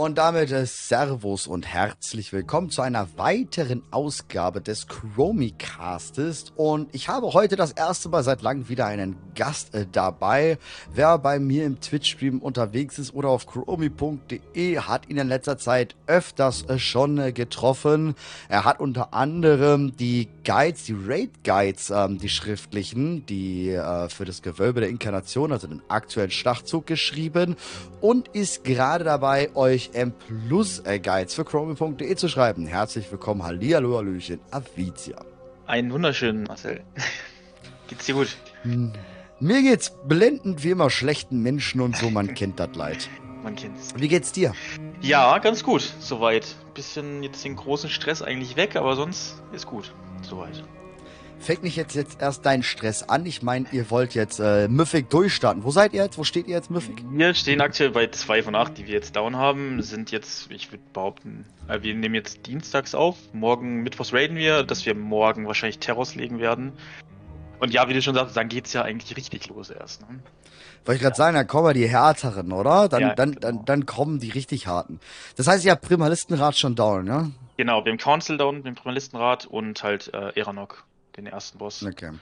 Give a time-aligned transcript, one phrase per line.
[0.00, 6.54] Und damit äh, Servus und herzlich willkommen zu einer weiteren Ausgabe des Chromicastes.
[6.56, 10.56] Und ich habe heute das erste Mal seit langem wieder einen Gast äh, dabei.
[10.94, 15.96] Wer bei mir im Twitch-Stream unterwegs ist oder auf chromi.de, hat ihn in letzter Zeit
[16.06, 18.14] öfters äh, schon äh, getroffen.
[18.48, 24.40] Er hat unter anderem die Guides, die Raid-Guides, ähm, die schriftlichen, die äh, für das
[24.40, 27.56] Gewölbe der Inkarnation, also den aktuellen Schlachtzug geschrieben
[28.00, 32.66] und ist gerade dabei, euch M Plus äh, Guides für chromi.de zu schreiben.
[32.66, 35.24] Herzlich willkommen, Hallihallo, Hallöchen, Avicia.
[35.66, 36.80] Einen wunderschönen Marcel.
[37.88, 38.36] Geht's dir gut?
[38.62, 38.92] Hm.
[39.40, 43.08] Mir geht's blendend wie immer schlechten Menschen und so, man kennt das Leid.
[43.42, 43.94] Man kennt's.
[43.96, 44.52] Wie geht's dir?
[45.00, 46.46] Ja, ganz gut, soweit.
[46.74, 50.62] Bisschen jetzt den großen Stress eigentlich weg, aber sonst ist gut, soweit
[51.40, 53.26] fängt nicht jetzt, jetzt erst dein Stress an?
[53.26, 55.64] Ich meine, ihr wollt jetzt äh, Mythic durchstarten.
[55.64, 56.18] Wo seid ihr jetzt?
[56.18, 57.02] Wo steht ihr jetzt, Mythic?
[57.10, 59.82] Wir stehen aktuell bei 2 von 8, die wir jetzt down haben.
[59.82, 63.16] Sind jetzt, ich würde behaupten, äh, wir nehmen jetzt dienstags auf.
[63.32, 66.72] Morgen, Mittwochs raiden wir, dass wir morgen wahrscheinlich Terrors legen werden.
[67.58, 70.02] Und ja, wie du schon sagst, dann geht's ja eigentlich richtig los erst.
[70.02, 70.20] Ne?
[70.84, 71.16] Wollte ich gerade ja.
[71.16, 72.88] sagen, dann kommen die härteren, oder?
[72.88, 73.40] Dann, ja, dann, genau.
[73.40, 74.98] dann, dann kommen die richtig harten.
[75.36, 77.32] Das heißt, ihr habt Primalistenrat schon down, ne?
[77.58, 80.84] Genau, wir haben Council down, den Primalistenrat und halt äh, Eranok
[81.16, 81.82] den ersten Boss.
[81.82, 82.12] Okay.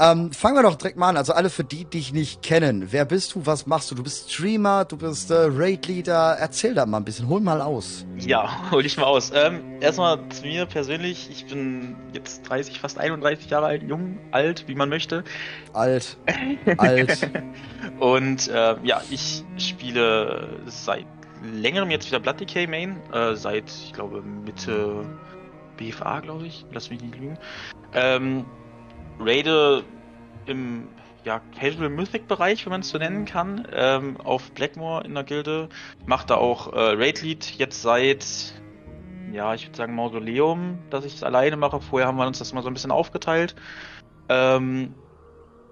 [0.00, 1.16] Ähm, fangen wir doch direkt mal an.
[1.16, 2.92] Also alle für die, die dich nicht kennen.
[2.92, 3.46] Wer bist du?
[3.46, 3.94] Was machst du?
[3.94, 6.36] Du bist Streamer, du bist äh, Raid-Leader.
[6.38, 7.28] Erzähl da mal ein bisschen.
[7.28, 8.06] Hol mal aus.
[8.18, 9.32] Ja, hol ich mal aus.
[9.34, 11.28] Ähm, erstmal zu mir persönlich.
[11.30, 13.82] Ich bin jetzt 30, fast 31 Jahre alt.
[13.82, 15.24] Jung, alt, wie man möchte.
[15.72, 16.16] Alt.
[16.78, 17.30] alt.
[17.98, 21.06] Und äh, ja, ich spiele seit
[21.42, 23.00] längerem jetzt wieder Blood Decay Main.
[23.12, 25.04] Äh, seit, ich glaube, Mitte
[25.78, 26.66] BFA, glaube ich.
[26.72, 27.38] Lass mich nicht lügen.
[27.94, 28.44] Ähm,
[29.18, 29.84] Raide
[30.46, 30.88] im
[31.24, 35.24] ja, Casual Mythic Bereich, wenn man es so nennen kann, ähm, auf Blackmore in der
[35.24, 35.68] Gilde.
[36.06, 38.24] Macht da auch äh, Raid Lead jetzt seit,
[39.32, 41.80] ja, ich würde sagen Mausoleum, dass ich es alleine mache.
[41.80, 43.54] Vorher haben wir uns das mal so ein bisschen aufgeteilt.
[44.28, 44.94] Ähm,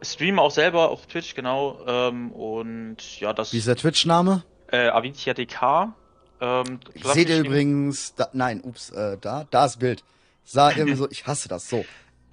[0.02, 1.78] streame auch selber auf Twitch, genau.
[1.86, 3.52] Ähm, und ja, das.
[3.52, 4.42] Wie ist der Twitch-Name?
[4.70, 5.94] Äh, Avicia DK.
[6.40, 6.80] Ähm,
[7.14, 10.04] Seht ihr übrigens, da, nein, ups, äh, da, da ist Bild.
[10.44, 11.84] Sah irgendwie so, ich hasse das, so.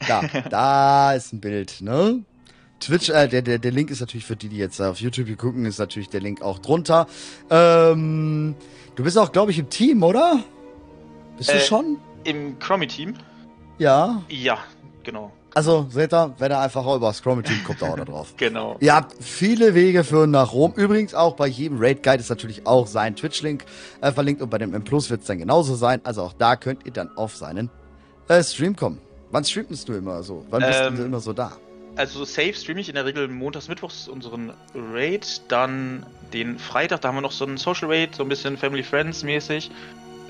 [0.08, 2.24] Da, da ist ein Bild, ne?
[2.80, 5.66] Twitch, äh, der, der, der Link ist natürlich für die, die jetzt auf YouTube gucken,
[5.66, 7.08] ist natürlich der Link auch drunter.
[7.50, 8.56] Ähm,
[8.96, 10.44] du bist auch, glaube ich, im Team, oder?
[11.38, 11.97] Bist äh, du schon?
[12.25, 13.16] Im Chromie-Team?
[13.78, 14.22] Ja.
[14.28, 14.59] Ja,
[15.03, 15.31] genau.
[15.56, 18.34] Also, seht ihr, wenn er einfach über das Chromie-Team guckt, auch da drauf.
[18.38, 18.78] genau.
[18.80, 20.74] Ihr habt viele Wege für nach Rom.
[20.75, 23.66] Übrigens auch bei jedem Raid-Guide ist natürlich auch sein Twitch-Link
[24.02, 26.02] äh, verlinkt und bei dem M Plus wird es dann genauso sein.
[26.03, 27.69] Also auch da könnt ihr dann auf seinen
[28.28, 29.00] äh, Stream kommen.
[29.34, 30.46] Wann streamst du immer so?
[30.52, 31.53] Wann bist ähm, du immer so da?
[31.96, 37.08] Also safe streame ich in der Regel montags, mittwochs unseren Raid, dann den Freitag, da
[37.08, 39.72] haben wir noch so einen Social Raid, so ein bisschen Family Friends mäßig.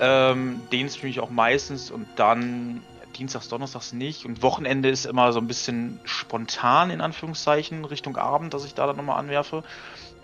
[0.00, 2.82] Ähm, den streame ich auch meistens und dann
[3.14, 4.24] Dienstags, Donnerstags nicht.
[4.26, 8.86] Und Wochenende ist immer so ein bisschen spontan, in Anführungszeichen, Richtung Abend, dass ich da
[8.86, 9.64] dann nochmal anwerfe.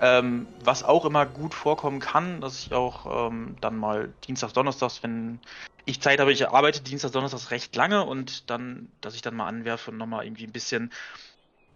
[0.00, 5.02] Ähm, was auch immer gut vorkommen kann, dass ich auch ähm, dann mal Dienstags, Donnerstags,
[5.02, 5.40] wenn
[5.84, 9.46] ich Zeit habe, ich arbeite Dienstags, Donnerstags recht lange und dann, dass ich dann mal
[9.46, 10.90] anwerfe und nochmal irgendwie ein bisschen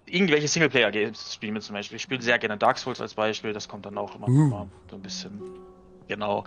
[0.07, 1.97] irgendwelche Singleplayer-Games spiele zum Beispiel.
[1.97, 4.69] Ich spiele sehr gerne Dark Souls als Beispiel, das kommt dann auch immer uh.
[4.91, 5.41] so ein bisschen.
[6.09, 6.44] Genau.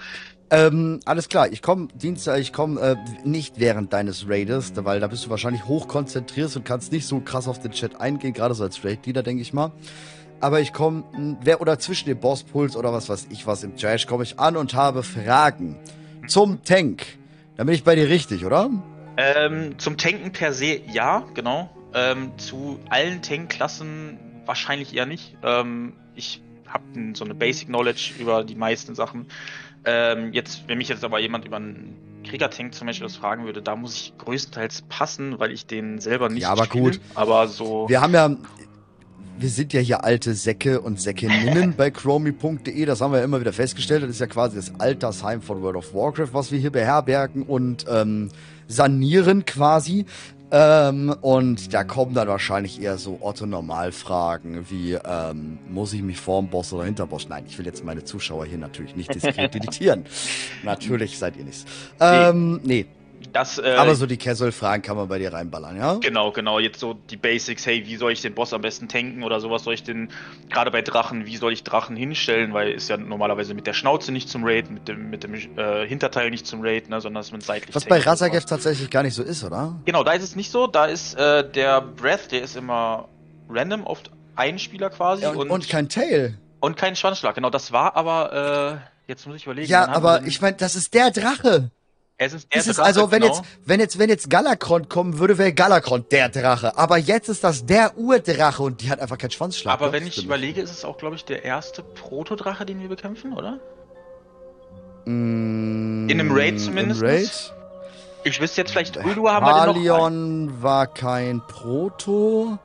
[0.50, 2.96] Ähm, alles klar, ich komme Dienstag, ich komme äh,
[3.28, 7.20] nicht während deines Raiders, weil da bist du wahrscheinlich hoch konzentriert und kannst nicht so
[7.20, 9.74] krass auf den Chat eingehen, gerade so als Raid-Leader, denke ich mal
[10.40, 11.04] aber ich komme,
[11.42, 14.58] wer oder zwischen dem Bosspuls oder was weiß ich was im Trash, komme ich an
[14.58, 15.78] und habe Fragen
[16.28, 17.06] zum Tank.
[17.56, 18.70] Dann bin ich bei dir richtig, oder?
[19.18, 21.70] Ähm, zum Tanken per se ja, genau.
[21.94, 25.36] Ähm, zu allen Tankklassen wahrscheinlich eher nicht.
[25.44, 26.84] Ähm, ich habe
[27.14, 29.28] so eine Basic Knowledge über die meisten Sachen.
[29.86, 31.96] Ähm, jetzt, wenn mich jetzt aber jemand über einen
[32.26, 36.30] Krieger-Tank zum Beispiel das fragen würde, da muss ich größtenteils passen, weil ich den selber
[36.30, 37.02] nicht Ja, aber spiele, gut.
[37.16, 37.88] Aber so.
[37.88, 38.36] Wir haben ja,
[39.40, 42.86] wir sind ja hier alte Säcke und Säckinnen bei chromi.de.
[42.86, 44.04] Das haben wir ja immer wieder festgestellt.
[44.04, 47.86] Das ist ja quasi das Altersheim von World of Warcraft, was wir hier beherbergen und
[47.90, 48.30] ähm,
[48.68, 50.06] sanieren quasi.
[50.50, 56.48] Ähm, und da kommen dann wahrscheinlich eher so Otto-Normal-Fragen wie, ähm, muss ich mich vorm
[56.48, 57.28] Boss oder hinter Boss?
[57.28, 60.06] Nein, ich will jetzt meine Zuschauer hier natürlich nicht diskreditieren.
[60.64, 61.66] natürlich seid ihr nichts.
[62.00, 62.86] Ähm, nee.
[62.86, 62.86] nee.
[63.34, 65.96] Das, äh, Aber so die Casual-Fragen kann man bei dir reinballern, ja?
[65.96, 66.60] Genau, genau.
[66.60, 69.64] Jetzt so die Basics, hey, wie soll ich den Boss am besten tanken oder sowas
[69.64, 70.10] soll ich den,
[70.50, 74.12] gerade bei Drachen, wie soll ich Drachen hinstellen, weil ist ja normalerweise mit der Schnauze
[74.12, 77.32] nicht zum Raid, mit dem, mit dem äh, Hinterteil nicht zum Raid, ne, sondern es
[77.32, 77.76] mit seitlich.
[77.76, 79.80] Was bei Razagev tatsächlich gar nicht so ist, oder?
[79.86, 80.68] Genau, da ist es nicht so.
[80.68, 83.08] Da ist äh, der Breath, der ist immer
[83.50, 85.24] random, oft ein Spieler quasi.
[85.24, 86.38] Ja, und, und, und kein Tail.
[86.60, 87.50] Und kein Schwanzschlag, genau.
[87.50, 89.72] Das war aber Jetzt muss ich überlegen.
[89.72, 91.72] Ja, aber ich meine, das ist der Drache.
[92.20, 93.36] Es ist der Das ist Drache, also, wenn genau.
[93.36, 96.76] jetzt, wenn jetzt, wenn jetzt Galakron kommen würde, wäre Galakron der Drache.
[96.78, 99.74] Aber jetzt ist das der Urdrache und die hat einfach keinen Schwanzschlag.
[99.76, 100.26] Aber Doch, wenn ich stimmt.
[100.28, 103.60] überlege, ist es auch, glaube ich, der erste Protodrache, den wir bekämpfen, oder?
[105.06, 107.02] Mm, In einem Raid zumindest?
[107.02, 107.54] Im Raid?
[108.24, 109.76] Ich wüsste jetzt vielleicht, Uldur haben wir den noch.
[109.98, 112.58] Halion war kein Proto.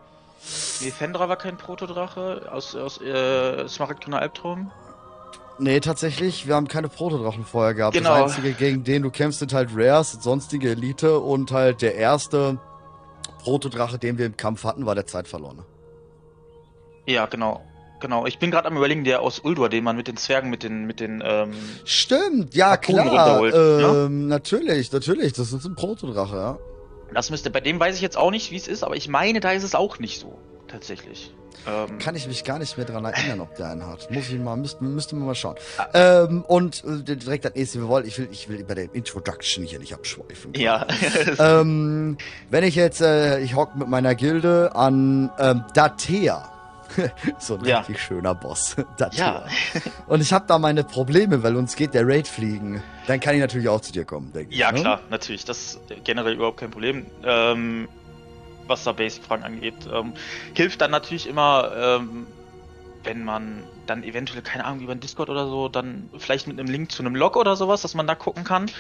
[0.81, 4.73] Nee, Fendra war kein Protodrache aus, aus äh, Smaragdgrüner Albtraum.
[5.63, 7.95] Nee, tatsächlich, wir haben keine Protodrachen vorher gehabt.
[7.97, 8.11] Genau.
[8.11, 12.59] Das einzige, gegen den du kämpfst, sind halt Rares, sonstige Elite und halt der erste
[13.39, 15.65] Protodrache, den wir im Kampf hatten, war der Zeitverlorene.
[17.07, 17.63] Ja, genau.
[18.01, 18.27] Genau.
[18.27, 20.85] Ich bin gerade am überlegen, der aus Uldur, den man mit den Zwergen, mit den,
[20.85, 21.53] mit den, ähm,
[21.85, 23.41] Stimmt, ja Harpunen klar.
[23.41, 23.49] ne?
[24.07, 26.59] Ähm, Natürlich, natürlich, das ist ein Protodrache, ja.
[27.15, 29.39] das müsste, bei dem weiß ich jetzt auch nicht, wie es ist, aber ich meine,
[29.39, 30.37] da ist es auch nicht so.
[30.73, 31.33] Tatsächlich.
[31.69, 34.11] Ähm, Kann ich mich gar nicht mehr dran erinnern, ob der einen hat.
[34.11, 35.57] Muss ich mal, müsste, müsste man mal schauen.
[35.77, 36.25] Ah.
[36.25, 39.63] Ähm, und äh, direkt das nächste, wir wollen, ich will, ich will bei der Introduction
[39.65, 40.55] hier nicht abschweifen.
[40.55, 40.87] ja.
[41.39, 42.17] Ähm,
[42.51, 46.49] wenn ich jetzt, äh, ich hock mit meiner Gilde an ähm, Datea.
[47.39, 47.79] so ein Ja.
[47.79, 48.75] richtig schöner Boss.
[48.99, 49.19] Datea.
[49.19, 49.45] ja.
[50.09, 52.83] Und ich habe da meine Probleme, weil uns geht der Raid fliegen.
[53.07, 54.59] Dann kann ich natürlich auch zu dir kommen, denke ich.
[54.59, 54.81] Ja, ne?
[54.81, 55.45] klar, natürlich.
[55.45, 57.07] Das ist generell überhaupt kein Problem.
[57.25, 57.89] Ähm,
[58.67, 59.75] was da Basic-Fragen angeht.
[59.93, 60.15] Ähm,
[60.55, 62.27] hilft dann natürlich immer, ähm,
[63.05, 66.69] wenn man dann eventuell, keine Ahnung, über den Discord oder so, dann vielleicht mit einem
[66.69, 68.71] Link zu einem Log oder sowas, dass man da gucken kann,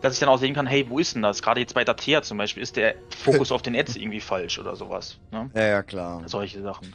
[0.00, 1.42] dass ich dann auch sehen kann, hey, wo ist denn das?
[1.42, 4.76] Gerade jetzt bei Datea zum Beispiel, ist der Fokus auf den Ads irgendwie falsch oder
[4.76, 5.18] sowas.
[5.32, 5.50] Ne?
[5.54, 6.22] Ja, ja, klar.
[6.26, 6.94] Solche Sachen.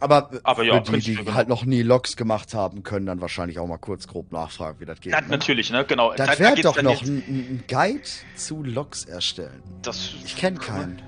[0.00, 1.34] Aber, Aber ja, die, die genau.
[1.34, 4.86] halt noch nie Logs gemacht haben, können dann wahrscheinlich auch mal kurz grob nachfragen, wie
[4.86, 5.12] das geht.
[5.12, 5.26] Na, ne?
[5.28, 5.84] natürlich, ne?
[5.84, 6.14] Genau.
[6.14, 9.62] Das Da- da wäre doch noch ein, ein Guide zu Logs erstellen.
[9.82, 11.02] Das Ich kenne keinen.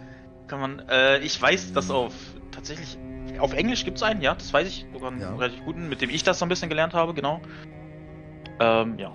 [0.52, 2.12] Kann man, äh, ich weiß, dass auf
[2.50, 2.99] tatsächlich
[3.38, 5.34] auf Englisch gibt es einen, ja, das weiß ich, sogar einen Ja.
[5.34, 7.40] relativ guten, mit dem ich das so ein bisschen gelernt habe, genau.
[8.60, 9.12] Ähm, ja.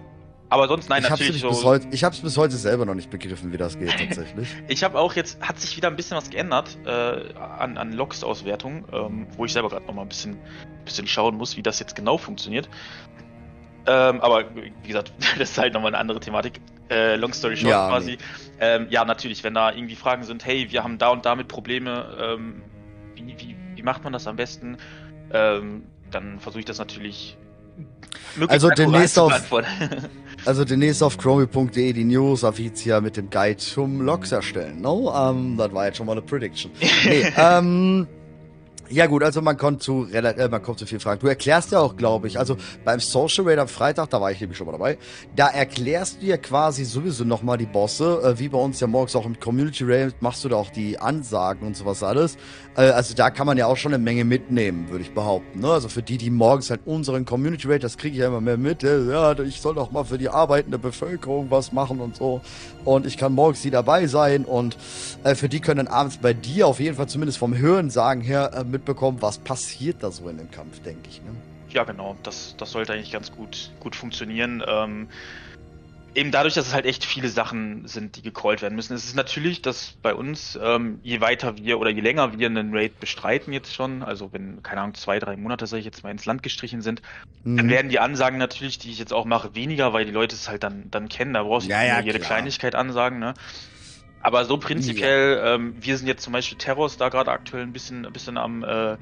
[0.50, 1.50] Aber sonst nein, ich natürlich so.
[1.50, 4.50] bis heute, ich hab's bis heute selber noch nicht begriffen, wie das geht tatsächlich.
[4.68, 6.90] Ich habe auch jetzt, hat sich wieder ein bisschen was geändert äh,
[7.36, 10.40] an, an Logs-Auswertung, ähm, wo ich selber gerade nochmal ein bisschen,
[10.86, 12.68] bisschen schauen muss, wie das jetzt genau funktioniert.
[13.86, 16.62] Ähm, aber wie gesagt, das ist halt nochmal eine andere Thematik.
[16.90, 18.12] Äh, long story short Ja, quasi.
[18.12, 18.18] nee.
[18.60, 22.18] Ähm, ja, natürlich, wenn da irgendwie Fragen sind, hey, wir haben da und damit Probleme,
[22.20, 22.62] ähm,
[23.16, 24.78] wie, wie, wie macht man das am besten?
[25.32, 27.38] Ähm, dann versuche ich das natürlich.
[28.48, 29.52] Also akkurat demnächst auf-.
[30.46, 34.80] Also demnächst auf chromie.de die News offiziell mit dem Guide zum Logs erstellen.
[34.82, 36.72] No, ähm, das war jetzt schon mal eine Prediction.
[37.04, 38.08] Nee, ähm,
[38.90, 41.20] ja gut, also man kommt zu äh, man kommt zu viel Fragen.
[41.20, 44.40] Du erklärst ja auch, glaube ich, also beim Social Raid am Freitag, da war ich
[44.40, 44.98] nämlich schon mal dabei,
[45.36, 49.16] da erklärst du ja quasi sowieso nochmal die Bosse, äh, wie bei uns ja morgens
[49.16, 52.38] auch im Community Raid, machst du da auch die Ansagen und sowas alles.
[52.76, 55.60] Äh, also da kann man ja auch schon eine Menge mitnehmen, würde ich behaupten.
[55.60, 55.72] Ne?
[55.72, 58.58] Also für die, die morgens halt unseren Community Raid, das kriege ich ja immer mehr
[58.58, 62.42] mit, äh, ja, ich soll doch mal für die arbeitende Bevölkerung was machen und so.
[62.86, 64.78] Und ich kann morgens die dabei sein und
[65.24, 68.22] äh, für die können dann abends bei dir auf jeden Fall zumindest vom Hören sagen
[68.22, 71.22] her äh, mitbekommen, was passiert da so in dem Kampf, denke ich.
[71.22, 71.32] Ne?
[71.70, 72.16] Ja, genau.
[72.24, 74.64] Das, das sollte eigentlich ganz gut, gut funktionieren.
[74.66, 75.08] Ähm,
[76.16, 78.94] eben dadurch, dass es halt echt viele Sachen sind, die gecallt werden müssen.
[78.94, 82.74] Es ist natürlich, dass bei uns, ähm, je weiter wir oder je länger wir einen
[82.74, 86.12] Raid bestreiten jetzt schon, also wenn, keine Ahnung, zwei, drei Monate, sag ich jetzt mal,
[86.12, 87.02] ins Land gestrichen sind,
[87.56, 87.70] dann Mhm.
[87.70, 90.64] werden die Ansagen natürlich, die ich jetzt auch mache, weniger, weil die Leute es halt
[90.64, 91.34] dann, dann kennen.
[91.34, 92.28] Da brauchst du Ja, ja, jede klar.
[92.28, 93.34] Kleinigkeit ansagen, ne?
[94.22, 98.06] Aber so prinzipiell, ähm, wir sind jetzt zum Beispiel Terrors da gerade aktuell ein bisschen,
[98.06, 98.98] ein bisschen am äh,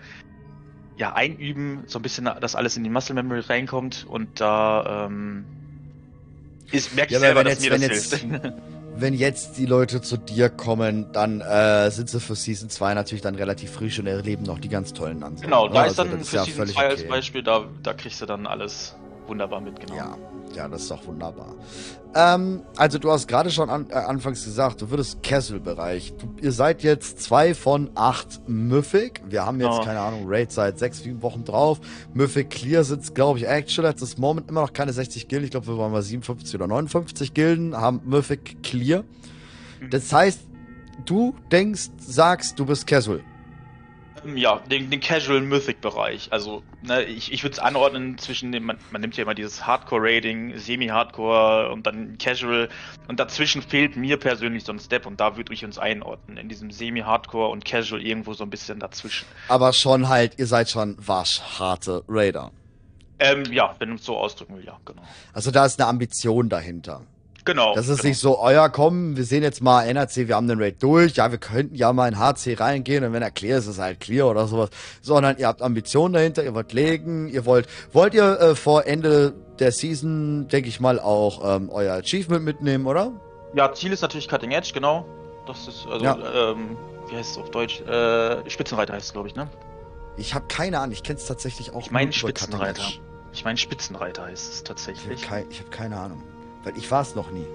[0.97, 5.45] ja, einüben, so ein bisschen, dass alles in die Muscle Memory reinkommt und da ähm,
[6.71, 8.53] ist, merke ich Ja, selber, wenn dass jetzt- mir wenn das jetzt- hilft.
[8.97, 13.21] Wenn jetzt die Leute zu dir kommen, dann äh, sind sie für Season 2 natürlich
[13.21, 15.41] dann relativ frisch und erleben noch die ganz tollen Ansagen.
[15.51, 15.87] genau, da ne?
[15.89, 17.09] ist Also dann für ja Season völlig 2 als okay.
[17.09, 18.95] Beispiel, da, da kriegst du dann alles
[19.27, 19.95] wunderbar mit, genau.
[19.97, 20.17] Ja,
[20.55, 21.53] ja, das ist doch wunderbar.
[22.13, 26.13] Ähm, also du hast gerade schon an, äh, anfangs gesagt, du würdest Casual-Bereich.
[26.17, 29.21] Du- Ihr seid jetzt zwei von acht Mythic.
[29.27, 29.83] Wir haben jetzt, Ja.
[29.83, 31.79] keine Ahnung, Raid seit sechs, sieben Wochen drauf.
[32.13, 35.45] Mythic Clear sitzt, glaube ich, actual at this moment immer noch keine 60 Gilden.
[35.45, 39.03] Ich glaube, wir waren mal 57 oder 59 Gilden, haben Mythic Clear.
[39.81, 39.89] Mhm.
[39.89, 40.39] Das heißt,
[41.05, 43.19] du denkst, sagst, du bist Casual.
[44.25, 46.31] Ähm, Ja, den, den Casual Mythic Bereich.
[46.31, 49.65] Also, ne, ich, ich würde es anordnen zwischen dem, man, man nimmt ja immer dieses
[49.65, 52.69] Hardcore-Rating, Semi-Hardcore und dann Casual.
[53.07, 56.37] Und dazwischen fehlt mir persönlich so ein Step und da würde ich uns einordnen.
[56.37, 59.25] In diesem Semi-Hardcore und Casual irgendwo so ein bisschen dazwischen.
[59.47, 62.51] Aber schon halt, ihr seid schon waschharte Raider.
[63.19, 65.01] Ähm, ja, wenn du es so ausdrücken will, ja, genau.
[65.33, 67.03] Also da ist eine Ambition dahinter.
[67.45, 67.75] Genau.
[67.75, 68.09] Das ist genau.
[68.09, 71.31] nicht so, euer komm, wir sehen jetzt mal NRC, wir haben den Raid durch, ja,
[71.31, 73.99] wir könnten ja mal in HC reingehen und wenn er clear ist, ist er halt
[73.99, 74.69] clear oder sowas.
[75.01, 79.33] Sondern ihr habt Ambitionen dahinter, ihr wollt legen, ihr wollt, wollt ihr äh, vor Ende
[79.59, 83.11] der Season, denke ich mal, auch ähm, euer Achievement mitnehmen, oder?
[83.53, 85.05] Ja, Ziel ist natürlich Cutting Edge, genau.
[85.47, 86.17] Das ist, also, Ja.
[86.51, 86.75] ähm,
[87.09, 87.79] wie heißt es auf Deutsch?
[87.81, 89.47] Äh, Spitzenreiter heißt es, glaube ich, ne?
[90.17, 92.81] Ich habe keine Ahnung, ich kenne es tatsächlich auch Ich meine Spitzenreiter.
[93.33, 95.21] Ich meine Spitzenreiter heißt es Ich habe tatsächlich.
[95.21, 96.23] kei ich hab keine Ahnung,
[96.65, 97.45] weil ich war es noch nie.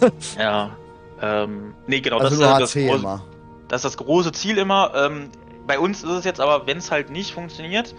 [0.38, 0.76] Ja.
[1.20, 3.24] Ähm, nee, genau, Also das, ist das, große, immer.
[3.66, 4.92] das ist das große Ziel immer.
[4.94, 5.30] Ähm,
[5.66, 7.92] bei uns ist es jetzt aber, wenn es halt nicht funktioniert,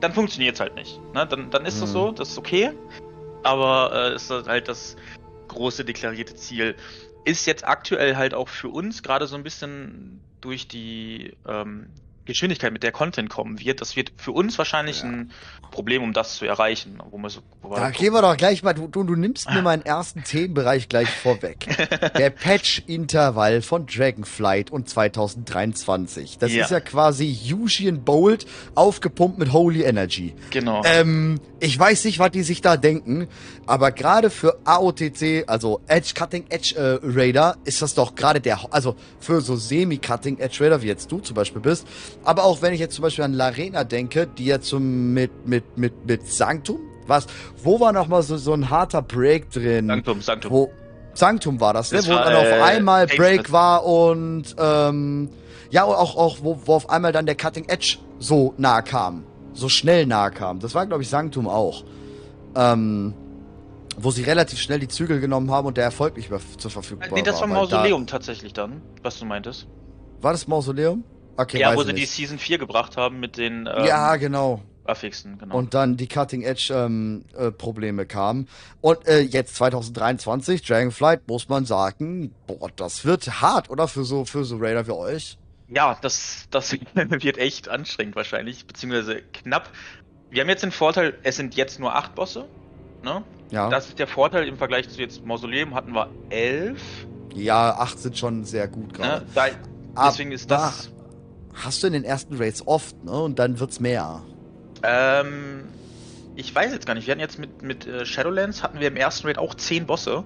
[0.00, 0.98] dann funktioniert es halt nicht.
[1.12, 1.26] Ne?
[1.26, 1.92] Dann, dann ist das Mhm.
[1.92, 2.70] so, das ist okay.
[3.42, 4.96] Aber äh, ist das halt das
[5.48, 6.74] große deklarierte Ziel.
[7.26, 11.86] Ist jetzt aktuell halt auch für uns gerade so ein bisschen durch die ähm,
[12.26, 15.08] Geschwindigkeit, mit der Content kommen wird, das wird für uns wahrscheinlich Ja.
[15.08, 15.30] ein
[15.70, 16.98] Problem, um das zu erreichen.
[17.10, 19.62] Wo wir so, wo Da halt gehen wir doch gleich mal, du, du, nimmst mir
[19.62, 21.66] meinen ersten Themenbereich gleich vorweg.
[22.16, 26.38] Der Patch-Intervall von Dragonflight und 2023.
[26.38, 26.64] Das Ja.
[26.64, 30.34] ist ja quasi Usian Bolt aufgepumpt mit Holy Energy.
[30.50, 30.82] Genau.
[30.84, 33.28] Ähm, ich weiß nicht, was die sich da denken,
[33.66, 38.72] aber gerade für AOTC, also Edge Cutting Edge äh, Raider, ist das doch gerade der,
[38.72, 41.86] also für so Semi-Cutting Edge Raider, wie jetzt du zum Beispiel bist,
[42.24, 45.76] aber auch wenn ich jetzt zum Beispiel an Larena denke, die ja zum, mit, mit,
[45.76, 47.26] mit, mit Sanctum, was,
[47.62, 49.88] wo war noch mal so, so ein harter Break drin?
[49.88, 50.52] Sanctum, Sanctum.
[50.52, 50.70] Wo,
[51.14, 51.98] Sanctum war das, ne?
[51.98, 55.28] Das wo war, dann auf äh, einmal Break war und ähm,
[55.70, 59.24] ja, auch, auch wo, wo auf einmal dann der Cutting Edge so nah kam.
[59.52, 60.60] So schnell nah kam.
[60.60, 61.84] Das war, glaube ich, Sanctum auch.
[62.56, 63.14] Ähm,
[63.96, 67.04] wo sie relativ schnell die Zügel genommen haben und der Erfolg nicht mehr zur Verfügung
[67.12, 69.66] nee, das war weil da- Mausoleum tatsächlich dann, was du meintest.
[70.20, 71.04] War das Mausoleum?
[71.36, 72.12] Okay, ja, wo sie die nicht.
[72.12, 74.62] Season 4 gebracht haben mit den ähm, ja, genau.
[74.86, 75.56] Affixen, genau.
[75.56, 78.48] Und dann die Cutting Edge ähm, äh, Probleme kamen.
[78.80, 83.88] Und äh, jetzt 2023, Dragonflight, muss man sagen, boah, das wird hart, oder?
[83.88, 85.38] Für so, für so Raider wie euch.
[85.68, 89.70] ja, das, das wird echt anstrengend wahrscheinlich, beziehungsweise knapp.
[90.30, 92.46] Wir haben jetzt den Vorteil, es sind jetzt nur acht Bosse.
[93.02, 93.22] Ne?
[93.50, 93.68] Ja.
[93.70, 96.80] Das ist der Vorteil im Vergleich zu jetzt Mausoleum hatten wir elf.
[97.34, 99.24] ja, acht sind schon sehr gut gerade.
[99.24, 99.30] Ne?
[99.34, 99.46] Da,
[99.94, 100.90] Aber deswegen ist das.
[101.54, 103.12] Hast du in den ersten Raids oft, ne?
[103.12, 104.22] Und dann wird's mehr.
[104.82, 105.64] Ähm,
[106.36, 107.06] ich weiß jetzt gar nicht.
[107.06, 110.24] Wir hatten jetzt mit, mit äh, Shadowlands hatten wir im ersten Raid auch zehn Bosse.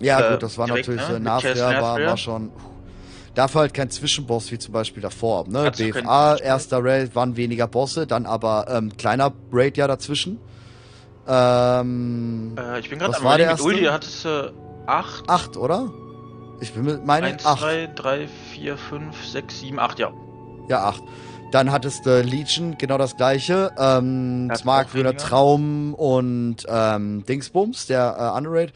[0.00, 1.16] Ja, Äh, gut, das war direkt, natürlich ne?
[1.16, 2.50] äh, nachher, war, schon.
[3.34, 5.46] Dafür halt kein Zwischenboss wie zum Beispiel davor.
[5.48, 5.70] Ne?
[5.70, 10.38] BFA, erster Raid waren weniger Bosse, dann aber ähm, kleiner Raid ja dazwischen.
[11.28, 13.66] Ähm, Äh, ich bin gerade Was am war der mit erste?
[13.66, 14.52] Uldi hattest du
[14.86, 15.28] acht.
[15.28, 15.90] acht, oder?
[16.60, 17.60] Ich bin mit meine Eins, acht.
[17.60, 20.10] zwei, drei, vier, fünf, sechs, sieben, acht, ja.
[20.68, 21.02] Ja, acht.
[21.52, 23.72] Dann hattest du Legion, genau das gleiche.
[23.78, 25.28] Ähm, Smartgrüner auch weniger.
[25.28, 28.72] Traum und ähm, Dingsbums, der äh, Underraid.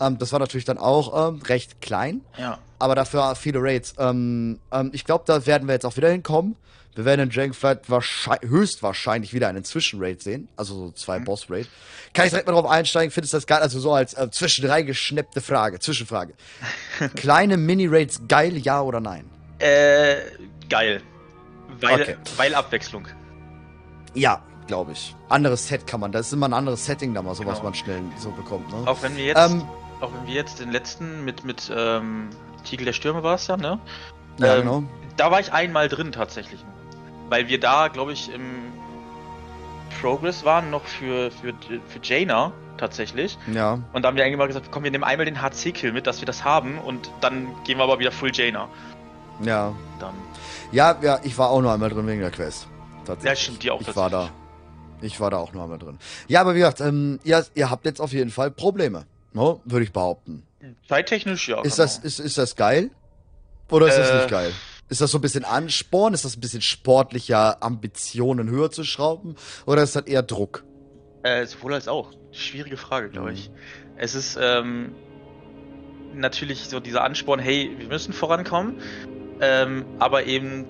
[0.00, 2.58] Ähm, das war natürlich dann auch ähm, recht klein, Ja.
[2.78, 3.94] aber dafür viele Raids.
[3.98, 6.56] Ähm, ähm, ich glaube, da werden wir jetzt auch wieder hinkommen.
[6.94, 11.24] Wir werden in Dragonflight wahrscheinlich, höchstwahrscheinlich wieder einen Zwischenraid sehen, also so zwei Mhm.
[11.24, 11.66] Boss-Raid.
[12.12, 13.10] Kann ich direkt mal drauf einsteigen?
[13.10, 13.60] Findest du das geil?
[13.62, 16.34] Also so als äh, zwischendrin geschnippte Frage, Zwischenfrage.
[17.16, 19.24] Kleine Mini-Raids geil, ja oder nein?
[19.58, 20.16] Äh,
[20.68, 21.02] geil.
[21.80, 22.16] Weil, Okay.
[22.36, 23.08] weil Abwechslung.
[24.14, 25.14] Ja, glaube ich.
[25.28, 27.64] Anderes Set kann man, das ist immer ein anderes Setting da mal, so was Genau.
[27.64, 28.88] man schnell so bekommt, ne?
[28.88, 29.62] Auch wenn wir jetzt, Ähm,
[30.00, 32.28] auch wenn wir jetzt den letzten mit, mit ähm,
[32.64, 33.78] Tiegel der Stürme war es ja, ne?
[34.38, 34.82] ja, ähm, genau.
[35.16, 36.64] Da war ich einmal drin tatsächlich.
[37.28, 38.42] Weil wir da, glaube ich, im
[40.00, 41.52] Progress waren noch für, für,
[41.88, 43.38] für Jaina tatsächlich.
[43.52, 43.78] Ja.
[43.92, 46.20] Und da haben wir eigentlich mal gesagt, komm, wir nehmen einmal den HC-Kill mit, dass
[46.20, 48.68] wir das haben und dann gehen wir aber wieder Full Jaina.
[49.42, 49.72] Ja.
[50.00, 50.14] Dann.
[50.72, 52.66] Ja, ja, ich war auch nur einmal drin wegen der Quest.
[53.04, 53.24] Tatsächlich.
[53.30, 54.30] Ja, stimmt, die auch Ich war da.
[55.00, 55.98] Ich war da auch nur einmal drin.
[56.28, 59.04] Ja, aber wie gesagt, ähm, ihr, ihr habt jetzt auf jeden Fall Probleme.
[59.32, 59.58] Ne?
[59.64, 60.44] Würde ich behaupten.
[60.88, 61.60] Zeittechnisch, ja.
[61.62, 61.84] Ist genau.
[61.84, 62.90] das, ist, ist das geil?
[63.70, 64.16] Oder ist das Äh.
[64.16, 64.52] nicht geil?
[64.88, 66.14] Ist das so ein bisschen Ansporn?
[66.14, 69.34] Ist das ein bisschen sportlicher, Ambitionen höher zu schrauben?
[69.66, 70.64] Oder ist das eher Druck?
[71.22, 72.10] Äh, sowohl als auch.
[72.30, 73.36] Schwierige Frage, glaube Mhm.
[73.36, 73.50] ich.
[73.96, 74.94] Es ist ähm,
[76.14, 78.80] natürlich so dieser Ansporn, hey, wir müssen vorankommen,
[79.42, 80.66] ähm, aber eben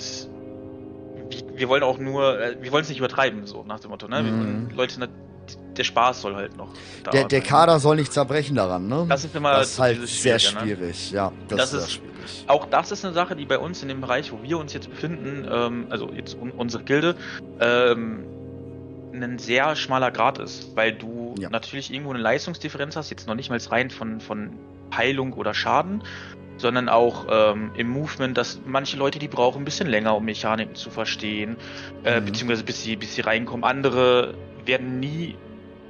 [1.29, 4.09] wir, wir wollen auch nur, äh, wir wollen es nicht übertreiben, so nach dem Motto,
[4.09, 4.25] ne?
[4.25, 4.39] Wir Mhm.
[4.41, 5.11] wollen Leute, nat-
[5.77, 6.69] der Spaß soll halt noch
[7.13, 7.41] Der, der.
[7.41, 9.07] Kader soll nicht zerbrechen daran, ne?
[9.09, 10.41] Das ist immer das ist halt sehr ne?
[10.41, 11.11] schwierig.
[11.11, 12.45] Ja, das, Das ist ist- schwierig.
[12.47, 14.89] Auch das ist eine Sache, die bei uns in dem Bereich, wo wir uns jetzt
[14.91, 17.17] befinden, ähm, also jetzt un unsere Gilde,
[17.61, 18.25] ähm,
[19.15, 21.51] ein sehr schmaler Grad ist, weil du Ja.
[21.51, 24.51] natürlich irgendwo eine Leistungsdifferenz hast, jetzt noch nicht mal rein von, von
[24.97, 26.03] Heilung oder Schaden,
[26.59, 30.75] sondern auch ähm, im Movement, dass manche Leute, die brauchen ein bisschen länger, um Mechaniken
[30.75, 31.57] zu verstehen,
[32.05, 32.27] äh, Mhm.
[32.27, 33.65] beziehungsweise bis sie, bis sie reinkommen.
[33.65, 35.35] Andere werden nie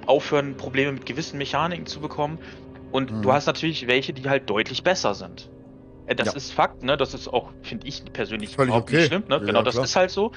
[0.06, 2.38] aufhören, Probleme mit gewissen Mechaniken zu bekommen.
[2.90, 3.22] Und Mhm.
[3.22, 5.48] du hast natürlich welche, die halt deutlich besser sind.
[6.06, 6.34] Äh, Das Ja.
[6.34, 6.96] ist Fakt, ne?
[6.96, 8.96] Das ist auch, finde ich persönlich Völlig überhaupt okay.
[8.96, 9.36] nicht schlimm, ne?
[9.36, 9.84] Ja, genau, das klar.
[9.84, 10.32] ist halt so.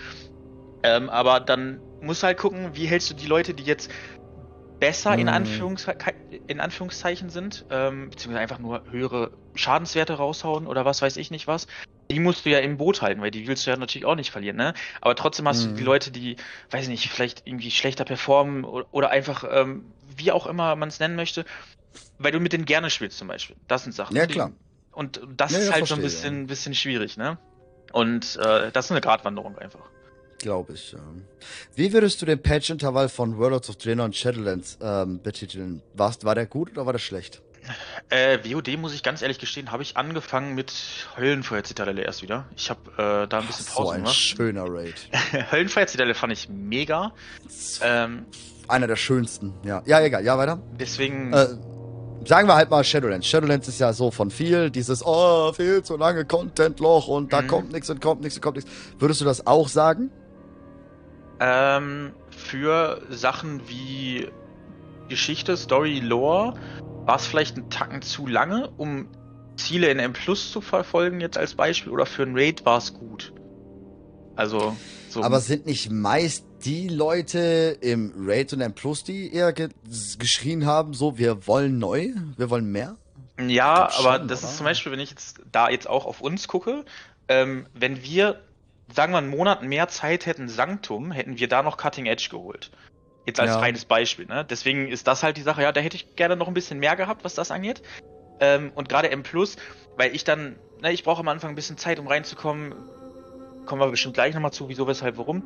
[0.84, 3.92] Ähm, aber dann musst du halt gucken, wie hältst du die Leute, die jetzt
[4.86, 5.34] besser in, Mhm.
[5.34, 5.88] Anführungs
[6.48, 11.48] in Anführungszeichen sind, ähm, beziehungsweise einfach nur höhere Schadenswerte raushauen oder was weiß ich nicht
[11.48, 11.66] was.
[12.12, 14.30] Die musst du ja im Boot halten, weil die willst du ja natürlich auch nicht
[14.30, 14.76] verlieren, ne?
[15.02, 15.70] Aber trotzdem hast Mhm.
[15.72, 16.36] du die Leute, die,
[16.70, 20.90] weiß ich nicht, vielleicht irgendwie schlechter performen oder, oder einfach, ähm, wie auch immer man
[20.90, 21.46] es nennen möchte,
[22.20, 23.56] weil du mit denen gerne spielst zum Beispiel.
[23.68, 24.16] Das sind Sachen.
[24.16, 24.52] Ja, die- klar.
[24.92, 27.40] Und das Ja, ist ja, halt so ein verstehe, bisschen, bisschen schwierig, ne?
[27.92, 29.90] Und äh, das ist eine Gratwanderung einfach.
[30.40, 31.00] Glaube ich, ja.
[31.76, 35.82] Wie würdest du den Patch-Intervall von Warlords of Draenor und Shadowlands ähm, betiteln?
[35.94, 37.42] Warst, war der gut oder war der schlecht?
[38.10, 40.72] Äh, WoD muss ich ganz ehrlich gestehen, habe ich angefangen mit
[41.18, 42.46] Höllenfeuer-Zitadelle erst wieder.
[42.56, 44.16] Ich habe äh, da ein bisschen so Pause ein gemacht.
[44.16, 45.10] schöner Raid.
[45.52, 47.12] Höllenfeuer-Zitadelle fand ich mega.
[47.82, 48.26] Ähm,
[48.68, 49.82] Einer der schönsten, ja.
[49.88, 50.62] Ja, egal, ja, weiter.
[50.80, 51.48] deswegen, Äh,
[52.26, 53.26] sagen wir halt mal Shadowlands.
[53.26, 57.48] Shadowlands ist ja so von viel, dieses, oh, viel zu lange Content-Loch und da Mhm.
[57.48, 58.70] kommt nichts und kommt nichts und kommt nichts.
[59.00, 60.12] Würdest du das auch sagen?
[61.40, 64.28] Ähm, für Sachen wie
[65.10, 66.54] Geschichte, Story, Lore
[67.06, 69.08] war es vielleicht ein Tacken zu lange, um
[69.58, 72.94] Ziele in M Plus zu verfolgen, jetzt als Beispiel, oder für ein Raid war es
[72.94, 73.34] gut.
[74.36, 74.76] Also,
[75.10, 75.24] so.
[75.24, 79.70] Aber sind nicht meist die Leute im Raid und M Plus, die eher ge
[80.20, 82.98] geschrien haben, so, wir wollen neu, wir wollen mehr?
[83.40, 84.50] Ja, aber schon, das oder?
[84.50, 86.86] ist zum Beispiel, wenn ich jetzt da jetzt auch auf uns gucke,
[87.28, 88.42] ähm, wenn wir,
[88.94, 92.72] sagen wir, einen Monat mehr Zeit hätten, Sanctum, hätten wir da noch Cutting Edge geholt.
[93.26, 93.60] Jetzt als Ja.
[93.60, 94.46] reines Beispiel, ne?
[94.46, 96.96] Deswegen ist das halt die Sache, ja, da hätte ich gerne noch ein bisschen mehr
[96.96, 97.82] gehabt, was das angeht.
[98.40, 99.56] Ähm, und gerade M Plus,
[99.96, 102.76] weil ich dann, ne, ich brauche am Anfang ein bisschen Zeit, um reinzukommen.
[103.66, 105.44] Kommen wir bestimmt gleich nochmal zu, wieso, weshalb, warum.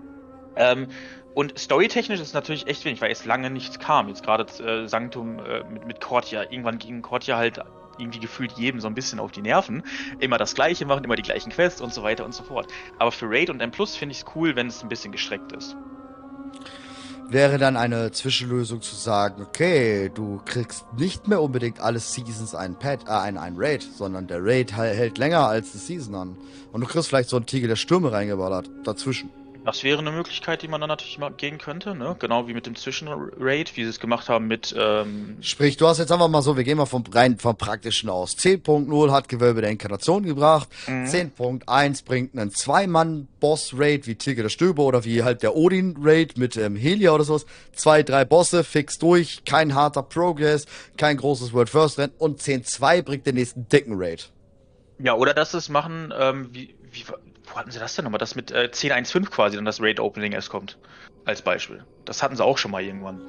[0.55, 0.87] Ähm,
[1.33, 4.09] und storytechnisch ist es natürlich echt wenig, weil es lange nichts kam.
[4.09, 6.41] Jetzt gerade äh, Sanctum äh, mit, mit Kortia.
[6.43, 7.61] Irgendwann ging Kortia halt
[7.99, 9.83] irgendwie gefühlt jedem so ein bisschen auf die Nerven.
[10.19, 12.67] Immer das Gleiche machen, immer die gleichen Quests und so weiter und so fort.
[12.97, 15.51] Aber für Raid und M Plus finde ich es cool, wenn es ein bisschen gestreckt
[15.51, 15.75] ist.
[17.31, 22.73] Wäre dann eine Zwischenlösung zu sagen, okay, du kriegst nicht mehr unbedingt alle Seasons einen
[22.75, 26.37] Pad, äh, einen, einen Raid, sondern der Raid hält länger als die Season an.
[26.71, 29.29] Und du kriegst vielleicht so einen Tiegel der Stürme reingeballert, dazwischen.
[29.69, 32.15] Das wäre eine Möglichkeit, die man dann natürlich mal gehen könnte, ne?
[32.17, 35.99] Genau wie mit dem Zwischenraid, wie sie es gemacht haben mit, ähm, Sprich, du hast
[35.99, 38.35] jetzt einfach mal so, wir gehen mal vom rein vom praktischen aus.
[38.35, 40.69] 10.0 hat Gewölbe der Inkarnation gebracht.
[40.87, 41.05] Mhm.
[41.05, 46.75] 10.1 bringt einen Zwei-Mann-Boss-Raid wie Tiger der Stöber oder wie halt der Odin-Raid mit ähm,
[46.75, 47.45] Helia oder sowas.
[47.71, 50.65] Zwei, drei Bosse, fix durch, kein harter Progress,
[50.97, 54.31] kein großes World First Rennen und 10.2 bringt den nächsten dicken Raid.
[54.97, 57.05] ja, oder dass sie es machen, ähm, wie, wie,
[57.51, 58.19] wo hatten sie das denn nochmal?
[58.19, 60.77] Das mit äh, 10.1.5 quasi dann das Raid-Opening erst kommt.
[61.25, 61.83] Als Beispiel.
[62.05, 63.21] Das hatten sie auch schon mal irgendwann.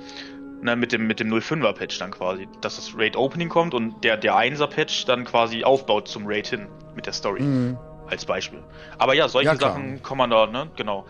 [0.62, 2.46] Ne, mit dem, mit dem 05er Patch dann quasi.
[2.60, 6.68] Dass das Raid-Opening kommt und der, der 1er Patch dann quasi aufbaut zum Raid hin.
[6.94, 7.42] Mit der Story.
[7.42, 7.78] Mhm.
[8.08, 8.58] als Beispiel.
[8.98, 9.56] Aber ja, solche Ja.
[9.56, 11.06] Sachen kann man da, ne, genau.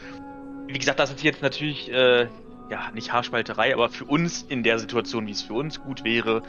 [0.67, 2.29] Wie gesagt, das ist jetzt natürlich, äh,
[2.69, 6.43] ja, nicht Haarspalterei, aber für uns in der Situation, wie es für uns gut wäre,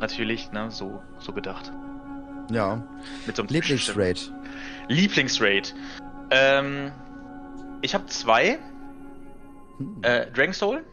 [0.00, 1.70] natürlich, ne, so, so gedacht.
[2.50, 2.82] Ja.
[3.26, 4.32] Mit so einem Lieblingsraid.
[4.88, 5.74] Lieblingsraid.
[6.30, 6.92] Ähm,
[7.82, 8.58] ich habe zwei.
[9.78, 9.98] Hm.
[10.02, 10.84] Äh, Dragon Soul.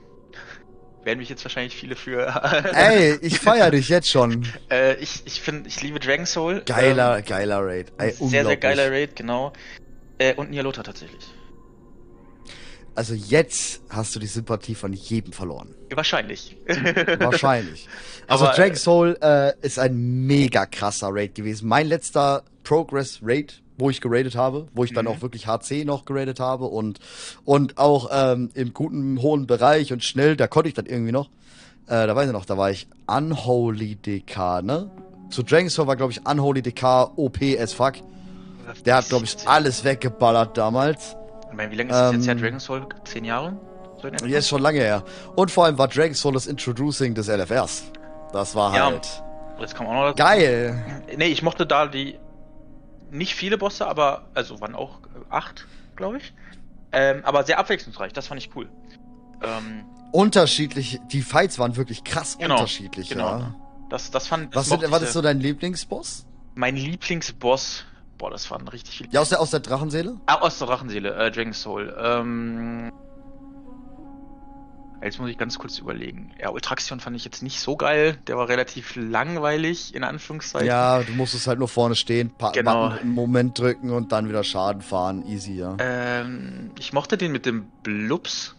[1.03, 2.25] Werden mich jetzt wahrscheinlich viele für.
[2.73, 4.47] Ey, ich feier dich jetzt schon.
[4.71, 6.63] äh, ich ich finde, ich liebe Dragon Soul.
[6.65, 7.93] Geiler, geiler Raid.
[7.99, 9.53] Ey, Ähm, sehr, sehr geiler Raid, genau.
[10.17, 11.23] Äh, und Nialota tatsächlich.
[12.95, 15.75] Also jetzt hast du die Sympathie von jedem verloren.
[15.93, 16.55] Wahrscheinlich.
[17.19, 17.89] Wahrscheinlich.
[18.25, 21.67] Also Aber, Dragon Soul äh, ist ein mega krasser Raid gewesen.
[21.67, 25.11] Mein letzter Progress Raid, wo ich geradet habe, wo ich dann Mhm.
[25.11, 26.99] auch wirklich HC noch geradet habe und
[27.43, 31.29] und auch ähm, im guten hohen Bereich und schnell, da konnte ich dann irgendwie noch.
[31.87, 34.89] Äh, da weiß ich noch, da war ich Unholy DK, ne?
[35.29, 37.93] Zu Dragon Soul war glaube ich Unholy DK OP as fuck.
[38.85, 41.15] Der hat glaube ich alles weggeballert damals.
[41.51, 42.85] Ich meine, wie lange ist das jetzt her, Ähm, Dragon Soul?
[43.05, 43.57] Zehn Jahre?
[44.01, 44.07] So?
[44.25, 45.03] Jetzt schon lange her.
[45.35, 47.83] Und vor allem war Dragon Soul das Introducing des LFRs.
[48.33, 48.85] Das war Ja.
[48.87, 49.21] halt
[49.59, 50.15] Jetzt kommt auch noch dazu.
[50.17, 50.83] geil.
[51.17, 52.17] Nee, ich mochte da die
[53.17, 56.33] nicht viele Bosse, aber also waren auch äh, acht, glaube ich.
[56.91, 58.69] Ähm, aber sehr abwechslungsreich, das fand ich cool.
[59.43, 63.27] Ähm, Unterschiedlich, die Fights waren wirklich krass Genau, unterschiedlich, genau.
[63.39, 63.55] ja.
[63.89, 65.07] das, das fand das Was, sind, ich was sehr.
[65.09, 66.25] ist so dein Lieblingsboss?
[66.53, 67.83] Mein Lieblingsboss.
[68.17, 69.09] Boah, das waren richtig viele.
[69.11, 70.15] Ja, aus der, aus der Drachenseele?
[70.25, 71.93] Ah, aus der Drachenseele, äh, Dragon Soul.
[72.01, 72.93] Ähm,
[75.05, 76.31] jetzt muss ich ganz kurz überlegen.
[76.39, 78.17] Ja, Ultraxion fand ich jetzt nicht so geil.
[78.27, 80.67] Der war relativ langweilig, in Anführungszeichen.
[80.67, 82.89] Ja, du musstest halt nur vorne stehen, pa Genau.
[82.89, 85.25] Button einen Moment drücken und dann wieder Schaden fahren.
[85.27, 85.75] Easy, ja.
[85.79, 88.55] Ähm, ich mochte den mit dem Blubs.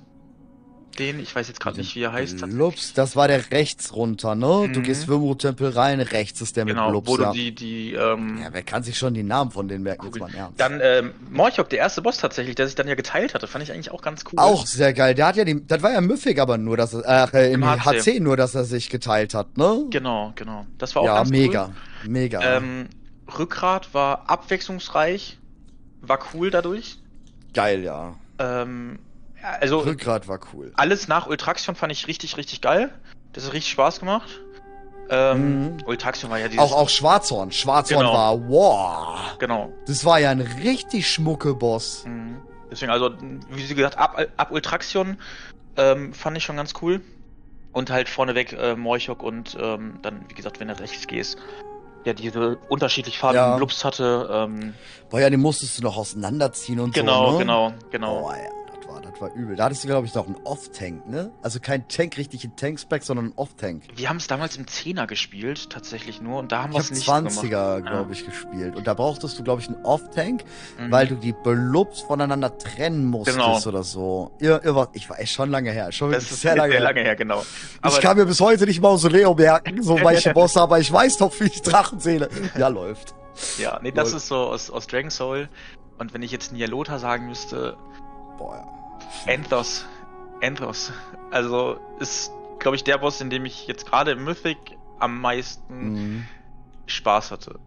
[0.98, 2.40] Den, ich weiß jetzt gerade nicht, wie er heißt.
[2.48, 4.68] Blups, das war der rechts runter, ne?
[4.72, 4.82] Du Mhm.
[4.82, 7.32] gehst Wimru-Tempel rein, rechts ist der mit Genau, Blups, wo du ja.
[7.32, 8.48] die, die, ähm, ja.
[8.52, 10.34] Wer kann sich schon die Namen von denen merken, jetzt Google.
[10.36, 10.50] mal.
[10.56, 13.72] Dann ähm, Morchok, der erste Boss tatsächlich, der sich dann ja geteilt hatte, fand ich
[13.72, 14.38] eigentlich auch ganz cool.
[14.38, 15.14] Auch sehr geil.
[15.14, 17.84] Der hat ja die, das war ja Mythic, aber nur, dass er, äh, im Im
[17.84, 17.98] HC.
[18.00, 18.20] HC.
[18.20, 19.84] nur, dass er sich geteilt hat, ne?
[19.90, 20.66] Genau, genau.
[20.78, 21.72] Das war auch ja, ganz mega,
[22.04, 22.10] cool.
[22.10, 22.56] mega.
[22.56, 22.88] Ähm,
[23.38, 25.38] Rückgrat war abwechslungsreich,
[26.00, 26.98] war cool dadurch.
[27.54, 28.14] geil, ja.
[28.38, 28.98] Ähm,
[29.60, 30.72] also Rückgrat war cool.
[30.76, 32.92] alles nach Ultraxion fand ich richtig, richtig geil.
[33.32, 34.40] Das hat richtig Spaß gemacht.
[35.08, 35.76] Ähm, Mhm.
[35.86, 36.60] Ultraxion war ja dieses.
[36.60, 37.52] Auch, auch Schwarzhorn.
[37.52, 38.12] Schwarzhorn Genau.
[38.12, 39.38] war, wow.
[39.38, 39.72] Genau.
[39.86, 42.04] Das war ja ein richtig schmucke Boss.
[42.06, 42.42] Mhm.
[42.70, 43.10] Deswegen, also,
[43.50, 45.18] wie sie gesagt, ab, ab Ultraxion
[45.76, 47.00] ähm, fand ich schon ganz cool.
[47.72, 51.36] Und halt vorneweg äh, Morchok und ähm, dann, wie gesagt, wenn du rechts gehst,
[52.06, 53.56] der diese unterschiedlich farbigen Ja.
[53.58, 54.28] Blubs hatte.
[54.32, 54.74] Ähm,
[55.10, 57.38] Boah, ja, den musstest du noch auseinanderziehen und genau, so, ne?
[57.44, 58.28] genau, genau.
[58.28, 58.50] Oh, ja,
[59.00, 59.56] das war, das war übel.
[59.56, 61.30] Da hattest du, glaube ich, noch einen Off-Tank, ne?
[61.42, 63.82] Also kein Tank richtig in Tank-Spec, sondern ein Off-Tank.
[63.94, 67.06] Wir haben es damals im 10er gespielt, tatsächlich nur, und da haben wir es nicht
[67.06, 67.26] gemacht.
[67.32, 68.76] 20er, glaube ich, gespielt.
[68.76, 70.44] Und da brauchtest du, glaube ich, einen Off-Tank,
[70.78, 70.90] Mhm.
[70.90, 73.58] weil du die Belubs voneinander trennen musstest Genau.
[73.66, 74.32] oder so.
[74.40, 74.60] Ir
[74.92, 75.92] ich war echt schon lange her.
[75.92, 76.92] Schon Das ist sehr lange her.
[76.94, 77.42] her, genau.
[77.86, 81.32] ich kann mir bis heute nicht Mausoleum merken, so manche Bosse, aber ich weiß doch,
[81.40, 82.28] wie ich Drachenseele.
[82.58, 83.14] Ja, läuft.
[83.58, 84.16] Ja, nee, das Lol.
[84.16, 85.48] ist so aus, aus Dragon Soul.
[85.98, 87.76] Und wenn ich jetzt Nialota sagen müsste,
[88.38, 88.66] Boah, ja.
[89.26, 89.86] Anthos.
[90.40, 90.92] Anthos.
[91.30, 95.96] Also ist, glaube ich, der Boss, in dem ich jetzt gerade im Mythic am meisten
[95.96, 96.26] Mhm.
[96.86, 97.60] Spaß hatte.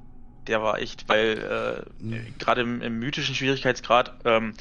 [0.48, 2.36] Der war echt, weil äh, Mhm.
[2.39, 4.54] gerade im, im mythischen Schwierigkeitsgrad ähm,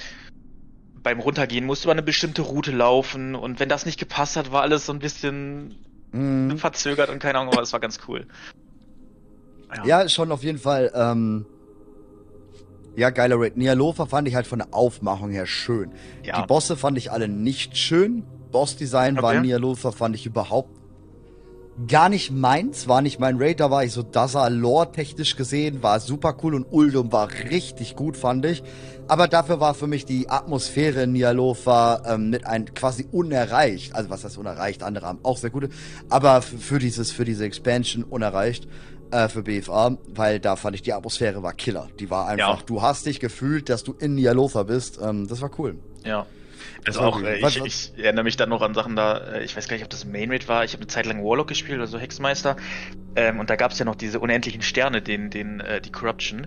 [1.02, 4.62] beim Runtergehen musste man eine bestimmte Route laufen und wenn das nicht gepasst hat, war
[4.62, 5.76] alles so ein bisschen
[6.12, 6.58] Mhm.
[6.58, 8.26] verzögert und keine Ahnung, aber es war ganz cool.
[9.84, 10.90] Ja, schon auf jeden Fall.
[10.94, 11.46] Ähm,
[12.98, 13.56] ja, geiler Raid.
[13.56, 15.92] Nialofa fand ich halt von der Aufmachung her schön.
[16.24, 16.40] ja.
[16.40, 18.24] Die Bosse fand ich alle nicht schön.
[18.50, 19.40] Bossdesign war Okay.
[19.42, 20.70] Nialofa fand ich überhaupt
[21.86, 22.88] gar nicht meins.
[22.88, 23.60] War nicht mein Raid.
[23.60, 25.80] Da war ich so Daza Lore technisch gesehen.
[25.82, 28.64] War super cool und Uldum war richtig gut, fand ich.
[29.06, 33.94] Aber dafür war für mich die Atmosphäre in Nialofa ähm, mit ein quasi unerreicht.
[33.94, 34.82] Also was heißt unerreicht?
[34.82, 35.68] Andere haben auch sehr gute.
[36.08, 38.66] Aber für dieses, für diese Expansion unerreicht
[39.10, 41.88] äh, für BFA, weil da fand ich die Atmosphäre war Killer.
[41.98, 42.62] Die war einfach, Ja.
[42.66, 44.98] du hast dich gefühlt, dass du in Nialofa bist.
[45.02, 45.78] Ähm, das war cool.
[46.04, 46.26] Ja.
[46.86, 47.64] Also war auch, äh, Was- ich,
[47.96, 50.04] ich erinnere mich dann noch an Sachen da, äh, ich weiß gar nicht, ob das
[50.04, 52.56] Main Raid war, ich habe eine Zeit lang Warlock gespielt, also Hexmeister,
[53.16, 56.46] ähm, und da gab es ja noch diese unendlichen Sterne, den, den, äh, die Corruption.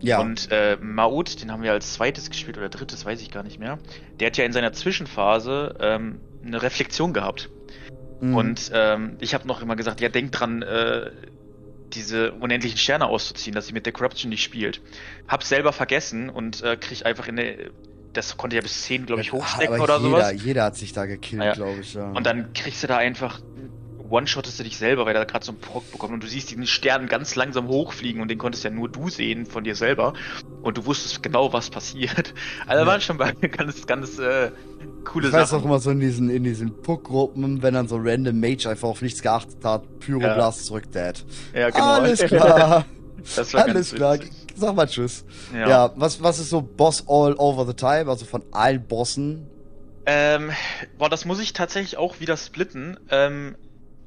[0.00, 0.20] Ja.
[0.20, 3.58] Und äh, Maut, den haben wir als zweites gespielt oder drittes, weiß ich gar nicht
[3.58, 3.78] mehr.
[4.20, 7.48] Der hat ja in seiner Zwischenphase ähm, eine Reflexion gehabt.
[8.20, 8.34] Mhm.
[8.36, 11.10] Und ähm, ich habe noch immer gesagt, ja, denk dran, äh,
[11.92, 14.80] diese unendlichen Sterne auszuziehen, dass sie mit der Corruption nicht spielt.
[15.28, 17.56] Hab's selber vergessen und äh, krieg einfach in der.
[18.12, 20.42] Das konnte ja bis 10, glaube ich, Ja, hochstecken aber oder jeder, sowas.
[20.42, 21.52] Jeder hat sich da gekillt, Ja.
[21.52, 21.92] glaube ich.
[21.92, 22.10] Ja.
[22.12, 23.40] Und dann kriegst du da einfach.
[24.10, 26.66] One-shottest du dich selber, weil er gerade so einen Proc bekommt und du siehst diesen
[26.66, 30.12] Stern ganz langsam hochfliegen und den konntest ja nur du sehen von dir selber
[30.62, 32.34] und du wusstest genau, was passiert.
[32.66, 32.86] Also Ja.
[32.86, 34.50] waren schon mal ganz, ganz äh,
[35.04, 35.62] coole ich weiß Sachen.
[35.62, 39.02] auch immer so in diesen, in diesen Puck-Gruppen, wenn dann so random Mage einfach auf
[39.02, 41.24] nichts geachtet hat, Pyroblast zurück, Dad.
[41.54, 41.84] ja, genau.
[41.94, 42.84] Alles klar,
[43.54, 44.14] alles klar.
[44.18, 44.32] witzig.
[44.56, 45.24] Sag mal Tschüss.
[45.52, 45.92] Ja, Ja.
[45.96, 49.46] was, was ist so Boss all over the time, also von allen Bossen?
[50.06, 50.50] Ähm,
[50.98, 52.96] boah, das muss ich tatsächlich auch wieder splitten.
[53.10, 53.56] Ähm,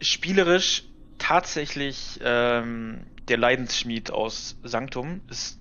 [0.02, 0.84] spielerisch
[1.18, 5.60] tatsächlich ähm, der Leidensschmied aus Sanctum ist